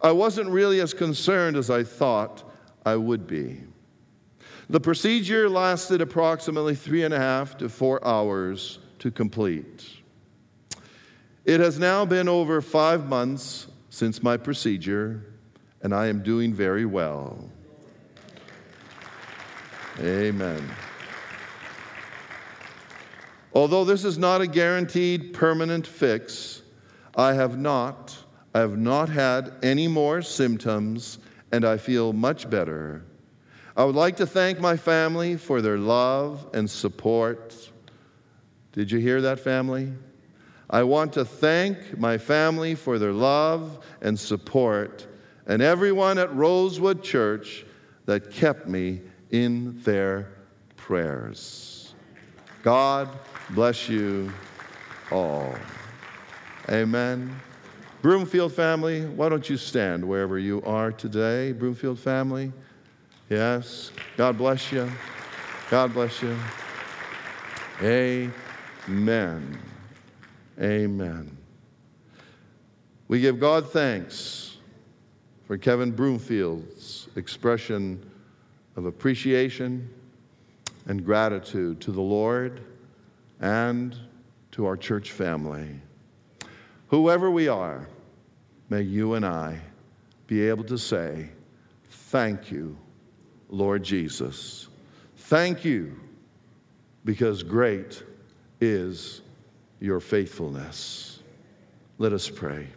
I 0.01 0.11
wasn't 0.11 0.49
really 0.49 0.81
as 0.81 0.93
concerned 0.93 1.57
as 1.57 1.69
I 1.69 1.83
thought 1.83 2.43
I 2.85 2.95
would 2.95 3.27
be. 3.27 3.61
The 4.69 4.79
procedure 4.79 5.49
lasted 5.49 6.01
approximately 6.01 6.75
three 6.75 7.03
and 7.03 7.13
a 7.13 7.19
half 7.19 7.57
to 7.57 7.69
four 7.69 8.05
hours 8.05 8.79
to 8.99 9.11
complete. 9.11 9.85
It 11.45 11.59
has 11.59 11.77
now 11.77 12.05
been 12.05 12.29
over 12.29 12.61
five 12.61 13.07
months 13.07 13.67
since 13.89 14.23
my 14.23 14.37
procedure, 14.37 15.25
and 15.81 15.93
I 15.93 16.07
am 16.07 16.23
doing 16.23 16.53
very 16.53 16.85
well. 16.85 17.49
Amen. 19.99 20.67
Although 23.53 23.85
this 23.85 24.03
is 24.03 24.17
not 24.17 24.41
a 24.41 24.47
guaranteed 24.47 25.33
permanent 25.33 25.85
fix, 25.85 26.63
I 27.15 27.33
have 27.33 27.59
not 27.59 28.17
I 28.55 28.59
have 28.59 28.77
not 28.77 29.09
had 29.09 29.53
any 29.63 29.87
more 29.87 30.21
symptoms 30.21 31.17
and 31.51 31.65
I 31.65 31.77
feel 31.77 32.13
much 32.13 32.49
better. 32.49 33.03
I 33.75 33.83
would 33.83 33.95
like 33.95 34.17
to 34.17 34.27
thank 34.27 34.59
my 34.59 34.77
family 34.77 35.37
for 35.37 35.59
their 35.59 35.79
love 35.79 36.47
and 36.53 36.69
support. 36.69 37.71
Did 38.71 38.91
you 38.91 38.99
hear 38.99 39.21
that 39.21 39.39
family? 39.39 39.93
I 40.73 40.81
want 40.81 41.13
to 41.13 41.23
thank 41.23 41.99
my 41.99 42.17
family 42.17 42.73
for 42.73 42.97
their 42.97 43.11
love 43.11 43.85
and 44.01 44.19
support 44.19 45.05
and 45.45 45.61
everyone 45.61 46.17
at 46.17 46.33
Rosewood 46.33 47.03
Church 47.03 47.63
that 48.07 48.31
kept 48.31 48.67
me 48.67 49.01
in 49.29 49.79
their 49.83 50.29
prayers. 50.75 51.93
God 52.63 53.07
bless 53.51 53.87
you 53.87 54.33
all. 55.11 55.53
Amen. 56.69 57.39
Broomfield 58.01 58.51
family, 58.51 59.05
why 59.05 59.29
don't 59.29 59.47
you 59.47 59.57
stand 59.57 60.03
wherever 60.03 60.39
you 60.39 60.63
are 60.63 60.91
today? 60.91 61.51
Broomfield 61.51 61.99
family, 61.99 62.51
yes. 63.29 63.91
God 64.17 64.39
bless 64.39 64.71
you. 64.71 64.91
God 65.69 65.93
bless 65.93 66.19
you. 66.23 66.35
Amen. 67.79 69.59
Amen. 70.61 71.37
We 73.07 73.19
give 73.19 73.39
God 73.39 73.71
thanks 73.71 74.57
for 75.45 75.57
Kevin 75.57 75.91
Broomfield's 75.91 77.07
expression 77.15 78.09
of 78.75 78.85
appreciation 78.85 79.89
and 80.85 81.03
gratitude 81.03 81.81
to 81.81 81.91
the 81.91 82.01
Lord 82.01 82.61
and 83.39 83.95
to 84.51 84.65
our 84.65 84.77
church 84.77 85.11
family. 85.11 85.79
Whoever 86.87 87.31
we 87.31 87.47
are, 87.47 87.87
may 88.69 88.81
you 88.81 89.15
and 89.15 89.25
I 89.25 89.59
be 90.27 90.47
able 90.47 90.63
to 90.65 90.77
say, 90.77 91.29
Thank 91.89 92.51
you, 92.51 92.77
Lord 93.49 93.81
Jesus. 93.83 94.67
Thank 95.17 95.65
you, 95.65 95.99
because 97.05 97.41
great 97.41 98.03
is 98.61 99.22
your 99.83 99.99
faithfulness. 99.99 101.19
Let 101.97 102.13
us 102.13 102.29
pray. 102.29 102.67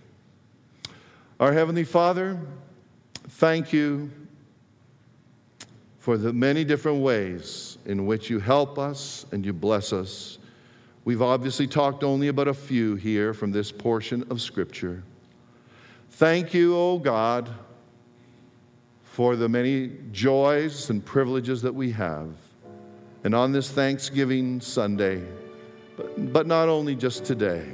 Our 1.39 1.53
Heavenly 1.53 1.85
Father, 1.85 2.37
thank 3.29 3.73
you 3.73 4.11
for 6.01 6.19
the 6.19 6.33
many 6.33 6.65
different 6.65 6.99
ways 6.99 7.79
in 7.87 8.07
which 8.07 8.29
you 8.29 8.41
help 8.41 8.77
us 8.77 9.25
and 9.31 9.47
you 9.47 9.53
bless 9.53 9.93
us. 9.93 10.39
We've 11.05 11.23
obviously 11.23 11.69
talked 11.69 12.03
only 12.03 12.27
about 12.27 12.49
a 12.49 12.55
few 12.55 12.97
here 12.97 13.33
from 13.33 13.53
this 13.53 13.71
portion 13.71 14.27
of 14.29 14.41
Scripture. 14.41 15.05
Thank 16.11 16.53
you, 16.53 16.75
O 16.75 16.95
oh 16.95 16.99
God, 16.99 17.49
for 19.05 19.37
the 19.37 19.49
many 19.49 19.93
joys 20.11 20.91
and 20.91 21.05
privileges 21.05 21.63
that 21.63 21.75
we 21.75 21.93
have. 21.93 22.31
And 23.23 23.33
on 23.33 23.53
this 23.53 23.71
Thanksgiving 23.71 24.61
Sunday, 24.61 25.23
but, 25.97 26.47
not 26.47 26.69
only 26.69 26.95
just 26.95 27.25
today, 27.25 27.67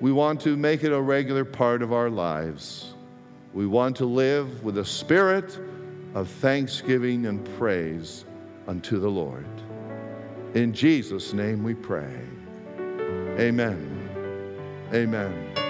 we 0.00 0.12
want 0.12 0.40
to 0.42 0.56
make 0.56 0.84
it 0.84 0.92
a 0.92 1.00
regular 1.00 1.44
part 1.44 1.82
of 1.82 1.92
our 1.92 2.08
lives. 2.10 2.94
We 3.52 3.66
want 3.66 3.96
to 3.96 4.04
live 4.04 4.62
with 4.62 4.78
a 4.78 4.84
spirit 4.84 5.58
of 6.14 6.28
thanksgiving 6.28 7.26
and 7.26 7.44
praise 7.58 8.24
unto 8.66 8.98
the 8.98 9.08
Lord. 9.08 9.46
In 10.54 10.72
Jesus' 10.72 11.32
name 11.32 11.64
we 11.64 11.74
pray. 11.74 12.20
Amen. 13.38 14.08
Amen. 14.92 15.67